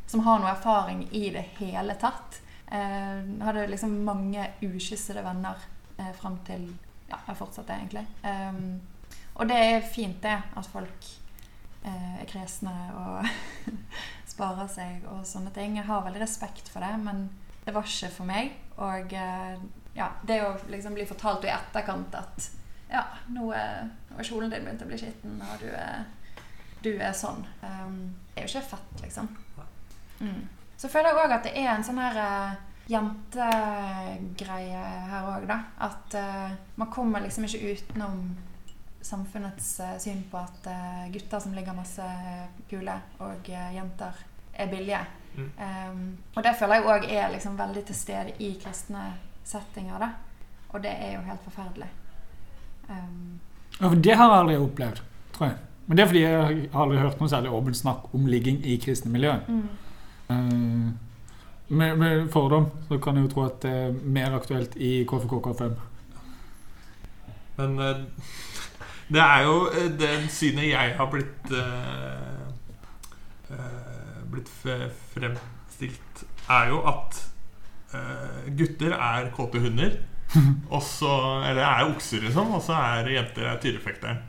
[0.10, 2.42] som har noe erfaring i det hele tatt.
[2.68, 5.62] Eh, jeg hadde liksom mange ukyssede venner
[5.98, 6.70] eh, fram til
[7.10, 8.04] Ja, jeg fortsatte egentlig.
[8.22, 8.82] Um,
[9.42, 11.08] og det er fint, det, at folk
[11.82, 13.26] eh, er kresne og
[14.34, 15.80] sparer seg og sånne ting.
[15.80, 17.24] Jeg har veldig respekt for det, men
[17.66, 18.54] det var ikke for meg.
[18.78, 19.58] Og eh,
[19.98, 22.50] ja, det å liksom bli fortalt i etterkant at
[22.90, 23.04] ja,
[23.34, 26.06] nå er, nå er kjolen din begynt å bli skitten, og du er,
[26.86, 27.42] du er sånn.
[27.62, 28.00] Um,
[28.34, 29.34] det er jo ikke fett, liksom.
[30.20, 30.48] Mm.
[30.80, 32.52] Så føler jeg òg at det er en sånn her uh,
[32.90, 35.60] jentegreie her òg, da.
[35.90, 38.38] At uh, man kommer liksom ikke utenom
[39.02, 42.08] samfunnets uh, syn på at uh, gutter som ligger masse
[42.70, 42.96] kule,
[43.26, 44.14] og jenter
[44.54, 45.04] er billige.
[45.36, 45.52] Mm.
[45.60, 49.04] Um, og det føler jeg òg er liksom veldig til stede i kristne
[49.48, 50.10] settinger, da.
[50.74, 51.90] Og det er jo helt forferdelig.
[52.90, 53.40] Um,
[53.80, 54.98] Ja, for det har jeg aldri opplevd,
[55.34, 55.58] tror jeg.
[55.88, 58.76] Men det er fordi jeg har aldri hørt noe særlig åpent snakk om ligging i
[58.82, 59.40] kristne miljøer.
[59.48, 59.70] mm.
[60.30, 60.92] Eh,
[61.68, 65.76] med, med fordom så kan jeg jo tro at det er mer aktuelt i KFK-KFM.
[67.58, 68.04] Men eh,
[69.14, 71.56] det er jo eh, det synet jeg har blitt
[74.30, 74.50] Blitt
[75.10, 76.20] fremstilt,
[76.54, 77.16] er jo at
[77.98, 79.96] eh, gutter er kåte hunder.
[80.76, 81.10] Og så,
[81.50, 82.52] eller er okser, liksom.
[82.54, 84.20] Og så er jenter er tyrefekteren.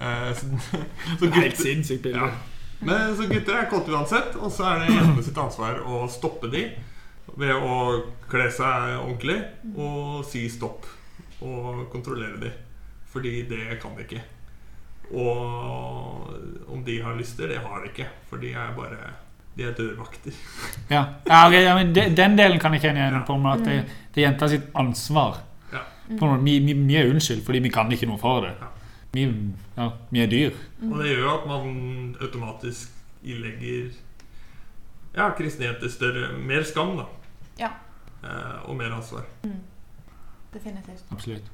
[0.00, 0.50] Eh, så,
[1.18, 2.28] så Helt gutter, sinnssykt bilde.
[2.28, 2.59] ja.
[2.80, 6.48] Men så gutter er kåte uansett, og så er det jentene sitt ansvar å stoppe
[6.52, 6.62] de
[7.36, 7.74] ved å
[8.30, 9.36] kle seg ordentlig
[9.76, 10.86] og si stopp.
[11.40, 12.50] Og kontrollere de.
[13.12, 14.22] Fordi det kan de ikke.
[15.10, 18.06] Og om de har lyster, det har de ikke.
[18.30, 19.12] For de er bare
[19.56, 20.32] De er dørvakter.
[20.88, 23.22] Ja, ja, okay, ja men de, Den delen kan jeg kjenne igjen Ja.
[23.26, 23.78] på med at det,
[24.14, 25.40] det er jenta sitt ansvar.
[25.72, 25.82] Ja.
[26.20, 28.52] På vi, vi, vi er unnskyld fordi vi kan ikke noe for det.
[28.60, 28.68] Ja.
[29.12, 29.24] Vi,
[29.76, 30.50] ja, vi er dyr.
[30.86, 32.92] Og det gjør jo at man automatisk
[33.26, 33.90] ilegger
[35.16, 37.06] ja, kristne jenter større Mer skam, da.
[37.58, 37.70] Ja.
[38.22, 39.24] Eh, og mer ansvar.
[40.54, 41.02] Definitivt.
[41.10, 41.50] Absolutt.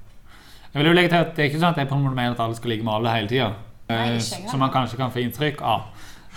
[0.75, 2.17] Jeg vil jo legge til at Det er ikke sånn at jeg på en måte
[2.19, 3.49] mener at alle skal ligge med alle hele tida.
[3.89, 5.89] Eh, som man kanskje kan få inntrykk av.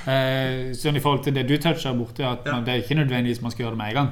[0.08, 2.54] Eh, sånn I forhold til det du toucher borti, at Ja.
[2.56, 4.10] man, det er ikke nødvendigvis man skal gjøre det med en gang.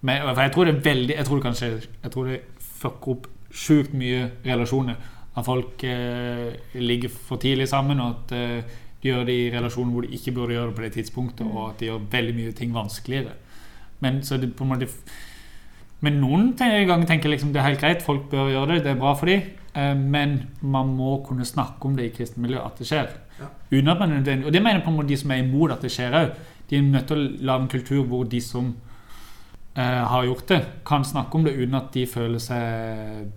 [0.00, 3.08] Men, for jeg tror det er veldig Jeg tror det kanskje, Jeg tror det fucker
[3.08, 4.96] opp sjukt mye relasjoner.
[5.36, 9.92] At folk eh, ligger for tidlig sammen, og at eh, de gjør det i relasjoner
[9.92, 12.52] hvor de ikke burde gjøre det på det tidspunktet, og at de gjør veldig mye
[12.56, 13.34] ting vanskeligere.
[14.00, 14.90] Men så det på en måte
[16.02, 18.90] men noen ganger tenker jeg liksom det er helt greit, folk bør gjøre det, det
[18.92, 19.44] er bra for dem.
[19.78, 23.12] Eh, men man må kunne snakke om det i kristent miljø, at det skjer.
[23.38, 23.50] Ja.
[23.94, 26.34] Man og det mener på en måte de som er imot at det skjer òg.
[26.68, 28.74] De er nødt til å lage en kultur hvor de som
[29.76, 33.30] eh, har gjort det, kan snakke om det uten at de føler seg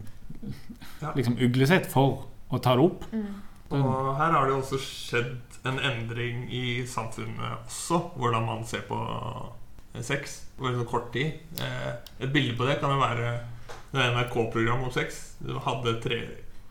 [1.02, 1.12] Ja.
[1.16, 3.04] liksom uglesett for å ta det opp.
[3.12, 3.42] Mm.
[3.76, 8.84] Og her har det jo også skjedd en endring i samfunnet også, hvordan man ser
[8.88, 9.00] på
[9.96, 11.40] eh, sex på så kort tid.
[11.60, 11.92] Eh,
[12.22, 13.34] Et bilde på det kan jo være
[13.96, 15.36] det NRK-program om sex.
[15.40, 16.22] Du hadde tre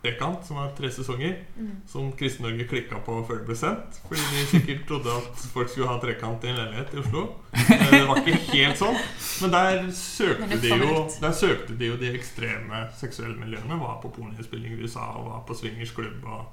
[0.04, 1.70] trekant, som er tre sesonger, Mm.
[1.88, 3.98] som Kristen-Norge klikka på før det ble sendt.
[4.08, 7.24] Fordi de sikkert trodde at folk skulle ha trekant i en leilighet i Oslo.
[7.54, 8.98] Eh, Det var ikke helt sånn.
[9.42, 11.08] Men der søkte det de jo.
[11.20, 13.80] Der søkte de jo de ekstreme seksuelle miljøene.
[13.80, 16.24] Var på pornoinnspilling i USA og var på swingersklubb.
[16.24, 16.46] Og,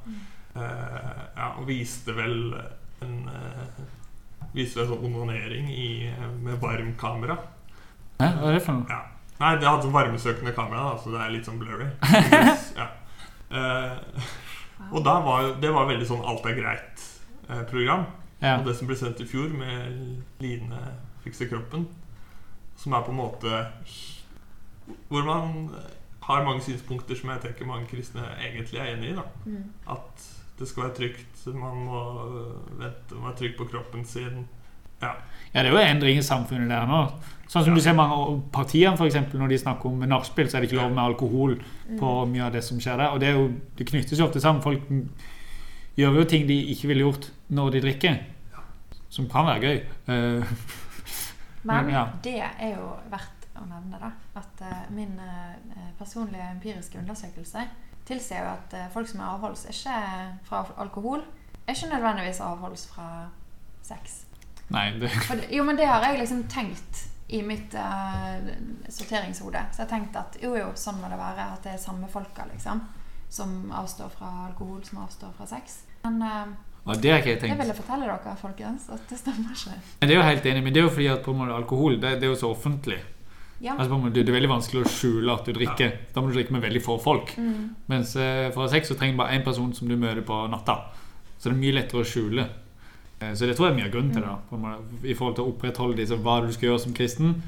[0.56, 2.54] eh, ja, og viste vel
[3.02, 3.84] en eh,
[4.54, 7.38] Viste vel sånn onanering i, eh, med varmkamera.
[8.20, 8.28] Hæ?
[8.41, 8.86] Hva er det for noe?
[8.89, 8.97] Ja.
[9.39, 11.88] Nei, det hadde sånn varmesøkende kamera, da, så det er litt sånn blurry.
[12.78, 12.88] ja.
[13.52, 14.26] Eh,
[14.95, 18.06] og var, det var veldig sånn alt er greit-program.
[18.41, 18.58] Ja.
[18.58, 20.80] Og det som ble sendt i fjor med Line
[21.22, 21.86] fikser kroppen,
[22.80, 23.60] som er på en måte
[25.12, 25.70] Hvor man
[26.26, 29.16] har mange synspunkter som jeg tenker mange kristne egentlig er enig i.
[29.18, 29.72] da Mm.
[29.89, 30.26] At
[30.60, 32.02] det skal være trygt, man må
[32.78, 34.47] vente, være trygg på kroppen sin.
[35.02, 35.12] Ja,
[35.54, 37.02] det er jo endring i samfunnet der nå.
[37.52, 37.76] Sånn som Ja.
[37.76, 40.82] du ser mange partiene, for eksempel, når de snakker om nachspiel, så er det ikke
[40.82, 41.58] lov med alkohol
[41.99, 42.32] på Mm.
[42.32, 43.10] mye av det som skjer der.
[43.12, 43.47] Og det, er jo,
[43.78, 44.62] det knyttes jo ofte sammen.
[44.64, 44.82] Folk
[45.97, 48.20] gjør jo ting de ikke ville gjort når de drikker,
[49.10, 49.84] som kan være gøy.
[50.08, 50.43] Eh,
[51.64, 52.08] Men Ja.
[52.24, 54.12] det er jo verdt å nevne, da.
[54.36, 55.54] At uh, min uh,
[55.99, 57.68] personlige empiriske undersøkelse
[58.08, 59.93] tilsier jo at folk som er avholds ikke
[60.43, 61.22] fra alkohol,
[61.68, 63.28] er ikke nødvendigvis avholds fra
[63.84, 64.26] sex.
[64.74, 68.49] Nei, det, For jo, men det har jeg liksom tenkt i mitt uh,
[68.91, 69.61] sorteringshode.
[69.72, 71.45] Så jeg har tenkt at jo, jo, sånn må det være.
[71.55, 72.84] At det er samme folka, liksom.
[73.32, 75.84] Som avstår fra alkohol, som avstår fra sex.
[76.03, 76.51] Men uh,
[76.82, 77.53] ja, det har ikke jeg tenkt.
[77.53, 79.78] det vil jeg fortelle dere, folkens, at det stemmer ikke.
[80.01, 81.57] Men det er jo helt enig, men det er jo fordi at på en måte
[81.61, 82.97] alkohol det, det er jo så offentlig.
[83.61, 83.76] Ja.
[83.76, 85.93] Altså på en måte, Det er veldig vanskelig å skjule at du drikker.
[86.11, 87.36] Da må du drikke med veldig få folk.
[87.38, 87.76] Mm.
[87.93, 90.80] Mens uh, for sex så trenger du bare én person som du møter på natta.
[91.38, 92.47] Så det er mye lettere å skjule.
[93.22, 94.28] Eh, Så det tror jeg er mye av grunnen til det.
[94.51, 97.41] da, måte, I forhold til å opprettholde disse, hva du skal gjøre som kristen.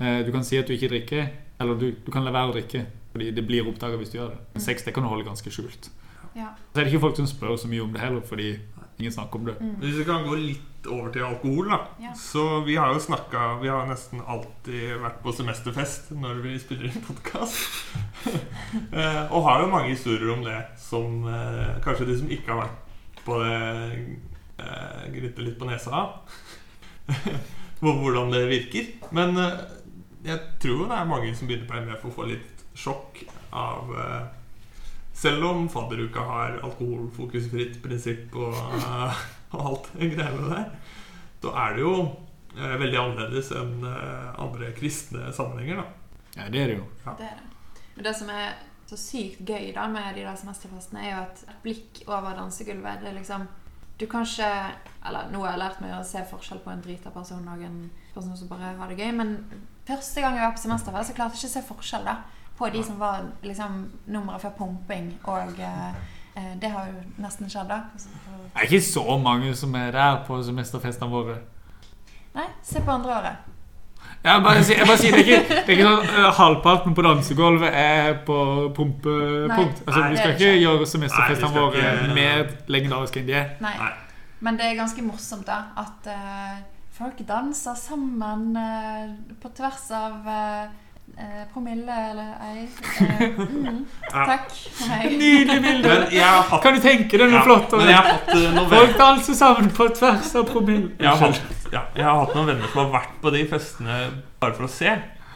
[0.00, 1.28] Eh, Du kan si at du ikke drikker,
[1.60, 2.86] eller du, du kan la være å drikke.
[3.14, 4.38] Fordi det blir oppdaga hvis du gjør det.
[4.54, 5.90] Men sex det kan du holde ganske skjult.
[6.34, 6.48] Ja.
[6.74, 8.58] Så er det ikke folk som spør så mye om det heller, fordi
[8.98, 9.54] ingen snakker om det.
[9.60, 9.76] Mm.
[9.78, 11.78] Hvis vi kan gå litt over til alkohol, da.
[12.02, 12.10] Ja.
[12.18, 16.90] Så vi har jo snakka Vi har nesten alltid vært på semesterfest når vi spiller
[16.90, 17.86] inn podkast.
[19.34, 23.22] og har jo mange historier om det som eh, kanskje de som ikke har vært
[23.24, 24.18] på det,
[24.58, 26.18] eh, gryter litt på nesa av.
[27.80, 28.90] Hvordan det virker.
[29.16, 29.64] Men eh,
[30.24, 33.24] jeg tror det er mange som begynner på MF å få litt sjokk
[33.54, 34.22] av eh,
[35.14, 39.20] Selv om fadderuka har alkoholfokusfritt prinsipp og, eh,
[39.54, 40.64] og alt det greiene der,
[41.44, 41.92] så er det jo
[42.56, 45.84] eh, veldig annerledes enn eh, andre kristne sammenhenger.
[45.84, 46.88] da Ja, det er det jo.
[47.04, 47.82] Det er det.
[47.94, 48.56] Men det som er
[48.90, 53.04] så sykt gøy da med de der semesterfestene, er jo at et blikk over dansegulvet
[53.04, 53.46] det er liksom
[54.00, 54.48] Du kan ikke
[55.06, 57.90] Eller nå har jeg lært meg å se forskjell på en drita person og en
[58.14, 59.34] person som bare har det gøy, men
[59.86, 62.14] første gang jeg var på semesterfest, så klarte jeg ikke å se forskjell da
[62.56, 65.88] på de som var liksom nummeret før pumping, og eh,
[66.38, 67.80] eh, det har jo nesten skjedd, da.
[68.54, 71.40] Det er ikke så mange som er der på semesterfestene våre.
[72.34, 73.50] Nei, se på andre året.
[74.24, 77.02] Jeg bare jeg bare sier det, er ikke, det er ikke sånn uh, halvparten på
[77.04, 78.36] dansegulvet er på
[78.76, 79.82] pumpepunkt.
[79.84, 83.50] Altså, Nei, vi skal ikke gjøre semesterfestene våre ikke- mer legendariske enn de er.
[83.64, 83.74] Nei.
[83.82, 83.90] Nei.
[84.44, 86.56] Men det er ganske morsomt da at uh,
[86.96, 89.12] folk danser sammen uh,
[89.42, 90.32] på tvers av
[91.18, 92.64] eh, promille eller ei.
[93.00, 94.24] Eh, mm, Ja.
[94.26, 95.16] takk for meg.
[95.18, 95.88] Nydelig bilde!
[95.88, 97.72] Men jeg har hatt, Kan du tenke deg noe ja, flott?
[97.78, 100.90] men jeg har hatt eh, noen Folk danser sammen på tvers av promille.
[101.00, 103.98] jeg har, hatt, ja, jeg har hatt noen venner som har vært på de festene
[104.40, 104.94] bare for å se.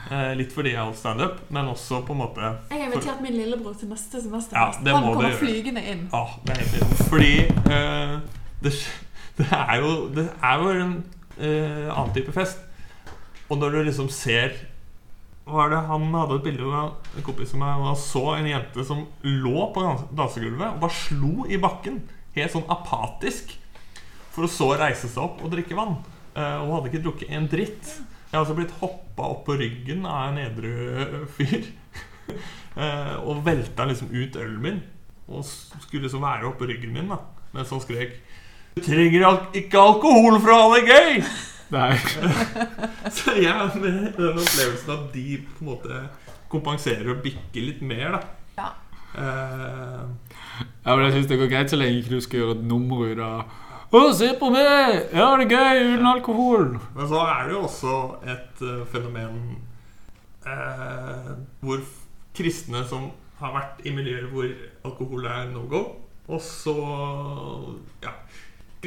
[0.09, 3.18] Eh, litt fordi jeg har holdt standup, men også på en måte Jeg har invitert
[3.20, 4.81] min lillebror til neste Ja, semesterfest.
[4.87, 6.07] det Han må kommer flygende inn.
[6.16, 6.95] Ah, det er.
[7.11, 8.14] Fordi eh,
[8.64, 8.72] det,
[9.37, 10.95] det er jo Det er jo en
[11.37, 12.64] eh, annen type fest.
[13.51, 14.57] Og når du liksom ser
[15.49, 18.84] Hva er det Han hadde et bilde av en kompis som jeg så en jente
[18.84, 22.03] som lå på dansegulvet og bare slo i bakken.
[22.36, 23.55] Helt sånn apatisk.
[24.34, 25.96] For å så reise seg opp og drikke vann.
[26.36, 27.94] Og hun hadde ikke drukket en dritt.
[28.28, 31.64] Jeg har altså blitt hoppa opp på ryggen av en edru fyr.
[32.78, 34.76] Eh, og velta liksom ut ølen min.
[35.32, 37.16] Og skulle liksom være oppå ryggen min, da
[37.55, 38.18] mens han skrek
[38.76, 39.24] Du trenger
[39.57, 41.22] ikke alkohol for å ha det gøy!
[41.71, 41.93] Nei.
[43.19, 46.01] Så jeg med den opplevelsen at de på en måte
[46.49, 48.21] kompenserer og bikker litt mer, da.
[48.59, 48.69] Ja.
[49.19, 50.05] Uh,
[50.85, 53.05] Ja, men jeg synes det går greit så lenge ikke du skal gjøre et nummer
[53.09, 53.57] ut av
[53.95, 54.99] Å, se på meg!
[55.12, 56.66] Jeg har det gøy uten alkohol.
[56.97, 57.95] men så er det jo også
[58.29, 59.39] et uh, fenomen
[60.45, 61.31] uh,
[61.64, 62.03] hvor f-
[62.37, 63.09] kristne som
[63.41, 64.49] har vært i miljøer hvor
[64.89, 65.83] alkohol er no go,
[66.29, 66.75] og så
[68.05, 68.12] ja,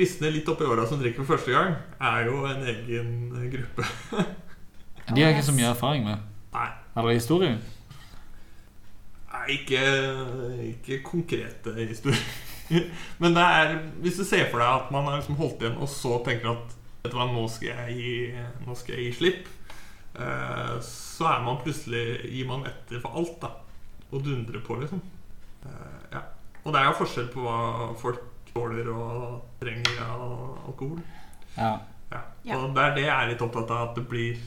[0.01, 3.09] Kristne litt oppi åra som drikker for første gang, er jo en egen
[3.51, 3.85] gruppe.
[5.13, 6.23] De har ikke så mye erfaring med.
[6.55, 6.69] Nei.
[6.97, 7.51] Eller historie.
[9.29, 9.83] Nei, ikke,
[10.71, 12.23] ikke konkrete historier.
[13.21, 15.91] Men det er, hvis du ser for deg at man har liksom holdt igjen, og
[15.91, 18.15] så tenker at Vet du hva, nå skal jeg gi,
[18.61, 19.47] nå skal jeg gi slipp.
[20.21, 23.53] Eh, så er man plutselig Gir man etter for alt, da.
[24.11, 25.01] Og dundrer på, liksom.
[25.65, 26.21] Eh, ja.
[26.61, 27.57] Og det er jo forskjell på hva
[27.97, 30.31] folk tåler og trenger av
[30.67, 30.99] alkohol.
[31.57, 31.77] Ja.
[32.11, 32.21] Ja.
[32.43, 32.57] Ja.
[32.57, 34.39] Og det er det jeg er litt opptatt av, at det blir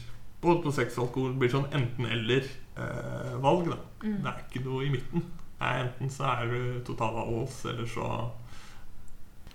[0.44, 3.70] både på sex og alkohol blir sånn enten-eller-valg.
[3.72, 4.18] da Mm.
[4.20, 5.22] Det er ikke noe i midten.
[5.60, 8.30] Er Enten så er du total avholds, eller så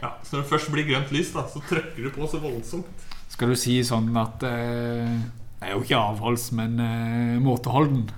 [0.02, 3.04] Ja, Så når det først blir grønt lys, da så trykker du på så voldsomt.
[3.30, 5.20] Skal du si sånn at eh,
[5.60, 8.10] Jeg er jo ikke avholds, men eh, måteholden.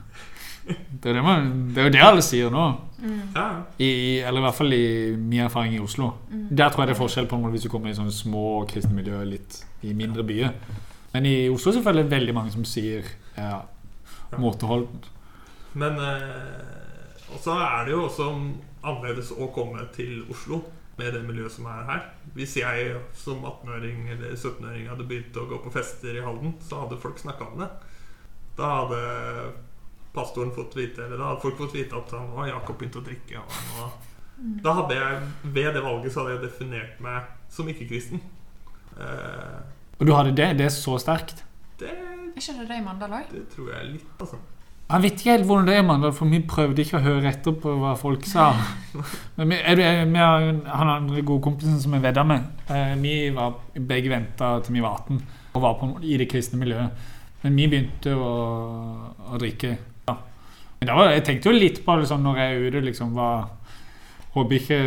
[0.66, 2.66] Det er, det, man, det er jo det alle sier nå.
[3.02, 3.22] Mm.
[3.82, 3.92] I,
[4.22, 4.86] eller i hvert fall i
[5.18, 6.12] min erfaring i Oslo.
[6.30, 6.48] Mm.
[6.52, 8.94] Der tror jeg det er forskjell på når hvis du kommer i sånne små kristne
[8.98, 10.54] miljøer litt i mindre byer.
[11.16, 13.08] Men i Oslo selvfølgelig er det veldig mange som sier
[13.38, 13.64] ja,
[14.40, 15.10] måteholdent.
[15.74, 18.28] Men eh, Og så er det jo også
[18.84, 20.62] annerledes å komme til Oslo
[21.00, 22.06] med det miljøet som er her.
[22.36, 26.84] Hvis jeg som 18-åring eller 17-åring hadde begynt å gå på fester i Halden, så
[26.84, 27.70] hadde folk snakka om det.
[28.60, 29.02] Da hadde
[30.14, 33.06] pastoren fått vite Eller da hadde folk fått vite at han var Jakob begynte å
[33.06, 33.40] drikke.
[33.42, 33.92] Og han var,
[34.66, 35.20] da hadde jeg
[35.58, 38.22] ved det valget så hadde jeg definert meg som ikke-kristen.
[39.00, 39.60] Eh,
[40.00, 40.50] Og du hadde det?
[40.60, 41.44] Det er så sterkt?
[41.82, 41.92] det,
[42.38, 43.30] ikke det det i Mandal òg?
[43.34, 44.38] det tror jeg litt, altså.
[44.92, 47.54] Jeg vet ikke helt hvordan det er, Mandal, for vi prøvde ikke å høre etter
[47.64, 48.50] på hva folk sa.
[49.38, 52.50] Men vi, er du, er, vi har han andre gode kompisen som jeg vedda med.
[52.68, 55.22] Eh, vi var, begge venta til vi var 18
[55.54, 57.08] og var på, i det kristne miljøet.
[57.42, 58.34] Men vi begynte å,
[59.32, 59.78] å drikke.
[60.82, 63.32] Var, jeg tenkte jo litt på det sånn når jeg er ute, liksom hva,
[64.34, 64.78] Håper ikke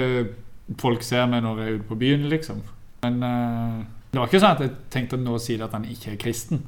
[0.80, 2.62] folk ser meg når jeg er ute på byen, liksom.
[3.04, 6.14] Men uh, det var ikke sånn at jeg tenkte nå sier si at han ikke
[6.14, 6.64] er kristen.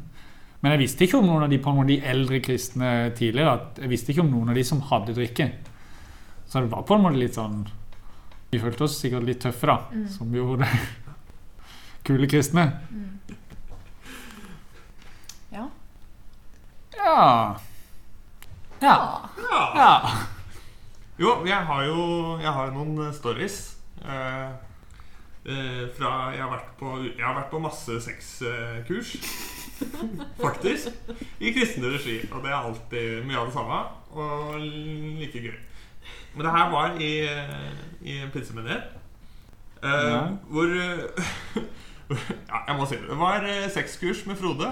[0.60, 3.56] Men jeg visste ikke om noen av de, på en måte, de eldre kristne tidligere.
[3.56, 5.48] At jeg visste ikke om noen av de som hadde drikke.
[6.46, 7.64] Så det var på en måte litt sånn
[8.52, 10.08] Vi følte oss sikkert litt tøffe, da, Mm.
[10.08, 10.68] som vi gjorde.
[12.06, 12.68] Kule kristne.
[12.94, 13.38] Mm.
[15.52, 15.64] Ja.
[16.94, 17.24] Ja.
[18.82, 18.96] Ja.
[19.40, 19.60] Ja.
[19.76, 19.90] ja.
[21.18, 22.00] Jo, jeg har jo
[22.42, 23.76] jeg har noen eh, stories.
[24.04, 24.50] Eh,
[25.48, 29.14] eh, fra Jeg har vært på, jeg har vært på masse sexkurs.
[30.44, 30.92] Faktisk.
[31.40, 32.18] I kristne regi.
[32.32, 33.80] Og det er alltid mye av det samme.
[34.16, 35.56] Og like gøy.
[36.36, 37.12] Men det her var i,
[38.04, 38.92] i en pinsemenighet.
[39.82, 40.20] Eh, Ja.
[40.50, 40.68] Hvor
[42.06, 43.08] Ja, jeg må si det.
[43.08, 44.68] Det var eh, sexkurs med Frode.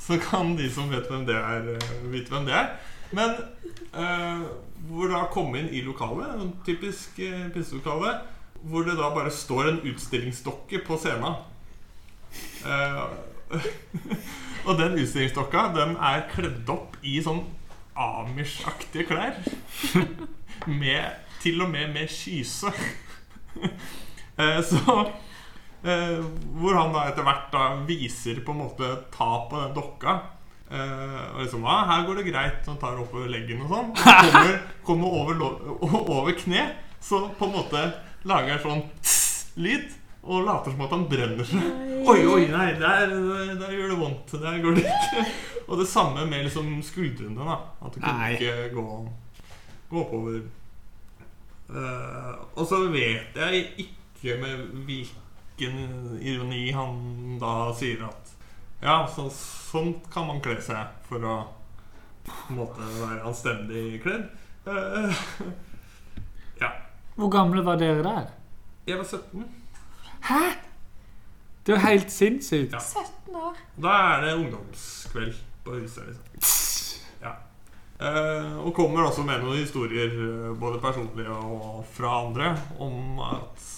[0.00, 2.70] så kan de som vet hvem det er, eh, vite hvem det er.
[3.16, 3.36] Men
[3.92, 4.42] eh,
[4.90, 8.18] hvor da komme inn i lokalet, en typisk eh, pinselokale,
[8.62, 11.40] hvor det da bare står en utstillingsdokke på scenen.
[12.66, 13.02] Eh,
[14.66, 17.42] og den utstillingsdokka den er kledd opp i sånn
[18.00, 19.40] Amish-aktige klær.
[20.80, 22.72] Med, til og med med kyse.
[24.40, 24.92] Eh, så
[25.84, 26.20] eh,
[26.56, 30.14] Hvor han da etter hvert da viser på en måte ta på den dokka.
[30.70, 33.90] Eh, og liksom ah, 'Her går det greit.' Han tar oppover leggen og sånn.
[33.96, 35.40] Og kommer, kommer over,
[36.00, 36.68] over kne,
[37.00, 37.86] så på en måte
[38.28, 38.84] lager jeg sånn
[39.64, 39.96] lyd.
[40.20, 41.62] Og later som at han brenner seg.
[42.04, 43.14] Oi, oi, nei, der,
[43.56, 44.34] der gjør det vondt.
[44.42, 45.24] Der går det ikke.
[45.64, 47.40] Og det samme med liksom skuldrene.
[47.40, 48.34] da At du kunne Nei.
[48.36, 48.84] ikke gå,
[49.88, 50.42] gå oppover.
[51.70, 58.29] Uh, og så vet jeg ikke med hvilken ironi han da sier at
[58.80, 61.36] Ja, så, sånn kan man kle seg for å
[62.24, 64.28] på en måte være anstendig kledd.
[64.66, 65.12] Uh,
[66.62, 66.70] ja.
[67.16, 68.30] Hvor gamle var dere der?
[68.88, 69.44] Jeg var 17.
[70.28, 70.42] Hæ?
[71.66, 72.72] Det er jo helt sinnssykt.
[72.72, 72.80] Ja.
[72.80, 73.60] 17 år.
[73.82, 76.08] Da er det ungdomskveld på huset.
[76.08, 76.60] liksom
[77.20, 77.34] ja.
[78.00, 83.68] uh, Og kommer også med noen historier, eh, både personlige og fra andre, om at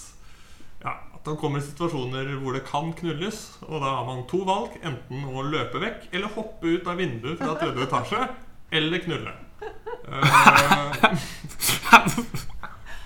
[1.27, 3.43] han kommer i situasjoner hvor det kan knulles.
[3.69, 4.75] Og da har man to valg.
[4.83, 8.23] Enten å løpe vekk eller hoppe ut av vinduet fra tredje etasje.
[8.73, 9.35] Eller knulle.
[10.03, 11.05] Eh,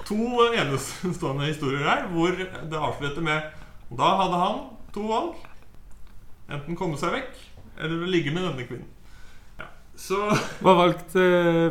[0.06, 0.16] to
[0.54, 3.50] enestående historier her hvor det avslutter med
[3.98, 4.60] Da hadde han
[4.94, 5.34] to valg.
[6.48, 7.42] Enten komme seg vekk
[7.82, 8.88] eller ligge med denne kvinnen.
[9.58, 9.66] Ja.
[9.98, 10.22] Så
[10.64, 11.26] Hva valgte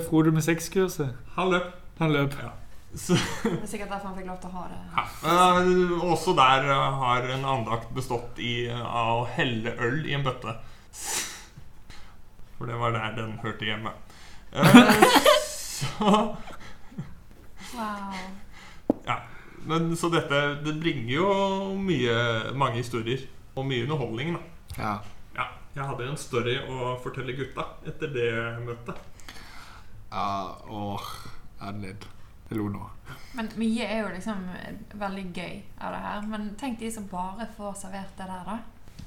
[0.05, 1.15] Frode med sexkurset?
[1.37, 1.71] han løp.
[1.99, 2.35] Han løp.
[2.95, 4.77] Så, Det er sikkert derfor han fikk lov til å ha det.
[4.95, 5.03] ja.
[5.31, 10.13] Eh, også der eh, har en andakt bestått i, eh, av å helle øl i
[10.15, 10.53] en bøtte.
[12.55, 13.91] For det var der den hørte hjemme.
[14.55, 15.05] Eh,
[15.59, 16.11] så
[17.75, 18.13] Wow.
[19.03, 19.17] Ja,
[19.67, 21.25] men Så dette det bringer jo
[21.75, 23.25] mye, mange historier
[23.57, 24.37] og mye underholdning.
[24.37, 24.41] da
[24.79, 24.93] Ja.
[25.35, 28.31] Ja, Jeg hadde en story å fortelle gutta etter det
[28.63, 28.95] møtet.
[30.11, 31.03] ja åh,
[31.81, 32.05] ledd.
[32.49, 32.83] Jeg lo nå.
[33.35, 34.43] Men mye er jo liksom
[35.01, 36.27] veldig gøy av det her.
[36.29, 38.59] Men tenk de som bare får servert det der, da.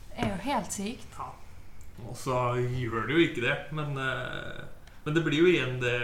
[0.09, 1.15] Det er jo helt sykt.
[1.19, 1.31] Ja.
[2.07, 4.61] Og så gjør det jo ikke det, men, eh,
[5.05, 5.99] men det blir jo igjen det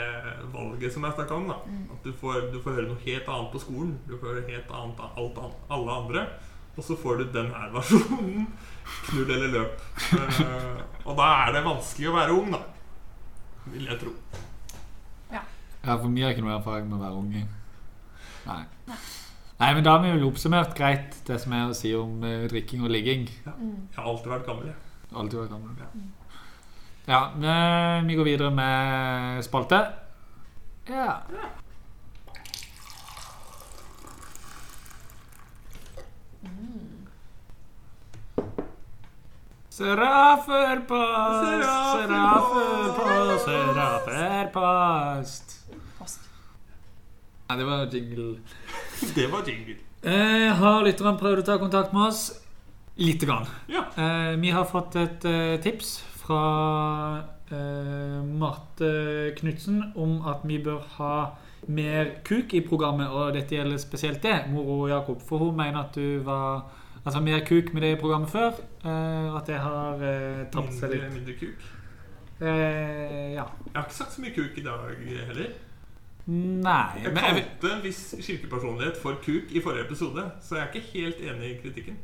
[0.54, 1.48] valget som jeg snakka om.
[1.50, 1.58] da
[1.94, 3.98] At du får, du får høre noe helt annet på skolen.
[4.06, 6.26] Du får høre helt annet av alt an alle andre.
[6.76, 8.48] Og så får du den her versjonen.
[9.10, 9.84] Knull eller løp.
[10.14, 12.62] uh, og da er det vanskelig å være ung, da.
[13.70, 14.14] Vil jeg tro.
[15.84, 17.44] Ja, for vi har ikke noe erfaring med å være unge.
[18.44, 18.62] Nei.
[19.60, 22.46] Nei, men da har vi vel oppsummert greit det som er å si om eh,
[22.50, 23.28] drikking og ligging.
[23.44, 23.54] Ja.
[23.60, 24.78] Jeg har alltid vært gammel, jeg.
[25.14, 26.06] Alltid vært gammel.
[27.04, 29.82] Ja, men vi går videre med spalte.
[30.88, 31.20] Ja.
[39.74, 41.66] Seraferpost,
[42.06, 45.53] seraferpost, seraferpost.
[47.48, 48.30] Nei, det var jingle.
[49.16, 49.76] Det var jingle.
[50.04, 52.22] Eh, har lytteren prøvd å ta kontakt med oss?
[52.96, 53.46] Lite grann.
[53.68, 53.86] Ja.
[54.00, 56.42] Eh, vi har fått et eh, tips fra
[57.50, 61.16] eh, Marte Knutsen om at vi bør ha
[61.66, 65.20] mer kuk i programmet, og dette gjelder spesielt det, Moro Jakob.
[65.24, 66.64] For hun mener at du var
[67.04, 68.54] Altså mer kuk med det i programmet før.
[68.80, 71.02] Eh, at det har eh, tapt seg litt.
[71.12, 71.66] mindre kuk.
[72.40, 73.44] Eh, ja.
[73.44, 75.50] Jeg har ikke sagt så mye kuk i dag heller.
[76.26, 80.62] Nei Jeg men jeg, kalte en viss kirkepersonlighet for kuk i forrige episode, så jeg
[80.64, 81.96] er ikke helt enig i kritikken.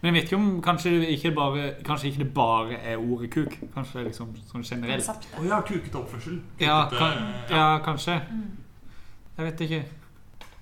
[0.00, 3.58] men jeg vet ikke om kanskje ikke, bare, kanskje ikke det bare er ordet kuk.
[3.74, 5.04] Kanskje det er liksom sånn generelt.
[5.06, 5.34] Konseptet.
[5.38, 6.38] Å ja, kukete oppførsel.
[6.60, 7.56] Ja, Kukete, kan, ja.
[7.56, 8.16] ja, kanskje.
[8.30, 8.56] Mm.
[9.36, 9.82] Jeg vet ikke.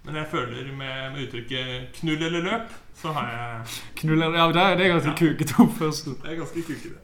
[0.05, 4.57] Men jeg føler med, med uttrykket 'knull eller løp', så har jeg Knuller Ja, det
[4.63, 5.17] er, det er ganske Ja.
[5.17, 6.17] kukete oppførsel.
[6.25, 6.99] Jeg er ganske kukete.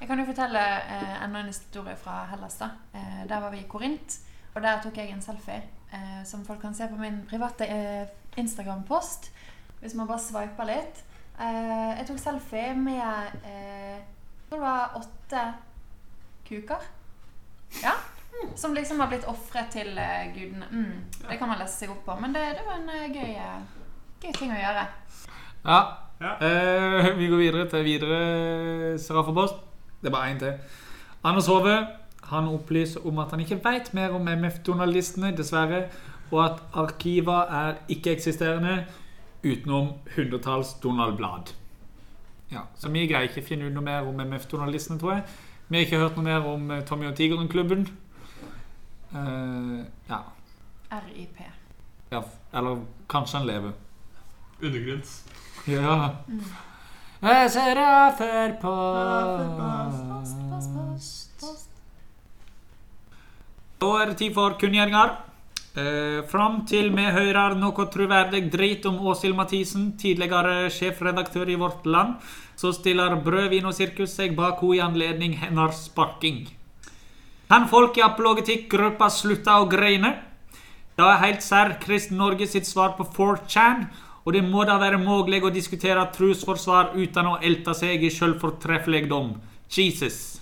[0.00, 2.54] Jeg kan jo fortelle eh, enda en historie fra Hellas.
[2.58, 2.68] da.
[2.94, 4.18] Eh, der var vi i Korint,
[4.54, 5.62] og der tok jeg en selfie.
[5.92, 9.30] Eh, som folk kan se på min private eh, Instagram-post.
[9.80, 11.02] Hvis man bare sveiper litt.
[11.40, 15.40] Eh, jeg tok selfie med eh, jeg tror det var åtte
[16.48, 16.84] kuker.
[17.82, 17.92] Ja.
[18.56, 20.66] Som liksom har blitt ofret til eh, gudene.
[20.70, 22.16] Mm, det kan man lese seg opp på.
[22.20, 23.88] Men det, det var en eh, gøy, eh,
[24.24, 24.84] gøy ting å gjøre.
[25.64, 25.80] Ja.
[26.18, 26.32] Ja.
[26.42, 28.18] Eh, vi går videre til videre
[28.98, 29.60] straffepost.
[30.00, 30.56] Det er bare én til.
[31.26, 31.76] Anders Hove
[32.28, 35.86] han opplyser om at han ikke vet mer om MF-journalistene, dessverre,
[36.30, 38.82] og at arkiver er ikke-eksisterende
[39.44, 41.54] utenom hundretalls Donald Blad.
[42.52, 45.24] Ja, så vi greier ikke å finne ut noe mer om MF-journalistene, tror jeg.
[45.68, 47.88] Vi har ikke hørt noe mer om eh, Tommy og Tigeren-klubben.
[49.12, 50.22] Uh, ja.
[50.92, 51.40] RIP.
[52.12, 52.22] ja.
[52.52, 53.72] Eller kanskje han lever.
[54.62, 55.24] Undergrunns.
[55.68, 56.10] Ja.
[56.28, 56.42] Mm.
[57.22, 58.74] Jeg ser afør på
[59.38, 61.67] Post, post, post, post.
[63.78, 65.16] Da er det tid for kunngjøringer.
[65.78, 71.86] Eh, fram til vi hører noe troverdig drit om Åshild Mathisen, tidligere sjefredaktør i Vårt
[71.86, 72.16] Land,
[72.58, 76.48] så stiller Brød, vin og Sirkus seg bak henne i anledning hennes sparking.
[77.48, 80.16] Kan folk i apologetikkgruppa slutte å greine?
[80.98, 83.86] Da er helt sær Kristen Norge sitt svar på 4chan,
[84.26, 89.36] og det må da være mulig å diskutere trosforsvar uten å elte seg i sjølfortreffeligdom.
[89.70, 90.40] Jesus.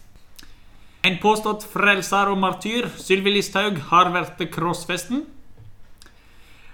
[1.07, 5.21] En påstått frelser og martyr, Sylvi Listhaug, har vært til crossfesten.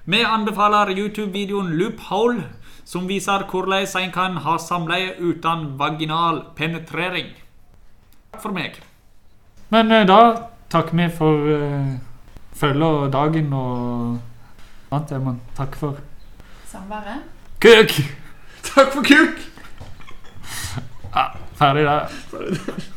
[0.09, 2.47] Vi anbefaler YouTube-videoen Loophole,
[2.89, 7.29] som viser hvordan en kan ha samleie uten vaginal penetrering.
[8.33, 8.79] Takk for meg.
[9.75, 11.93] Men eh, da takker vi for uh,
[12.57, 16.01] følget og dagen og annet jeg må takke for.
[16.73, 17.29] Samværet.
[17.61, 18.01] Kuk!
[18.73, 19.45] Takk for kuk!
[21.13, 21.29] Ja,
[21.61, 22.09] ferdig der.
[22.33, 22.93] ferdig der.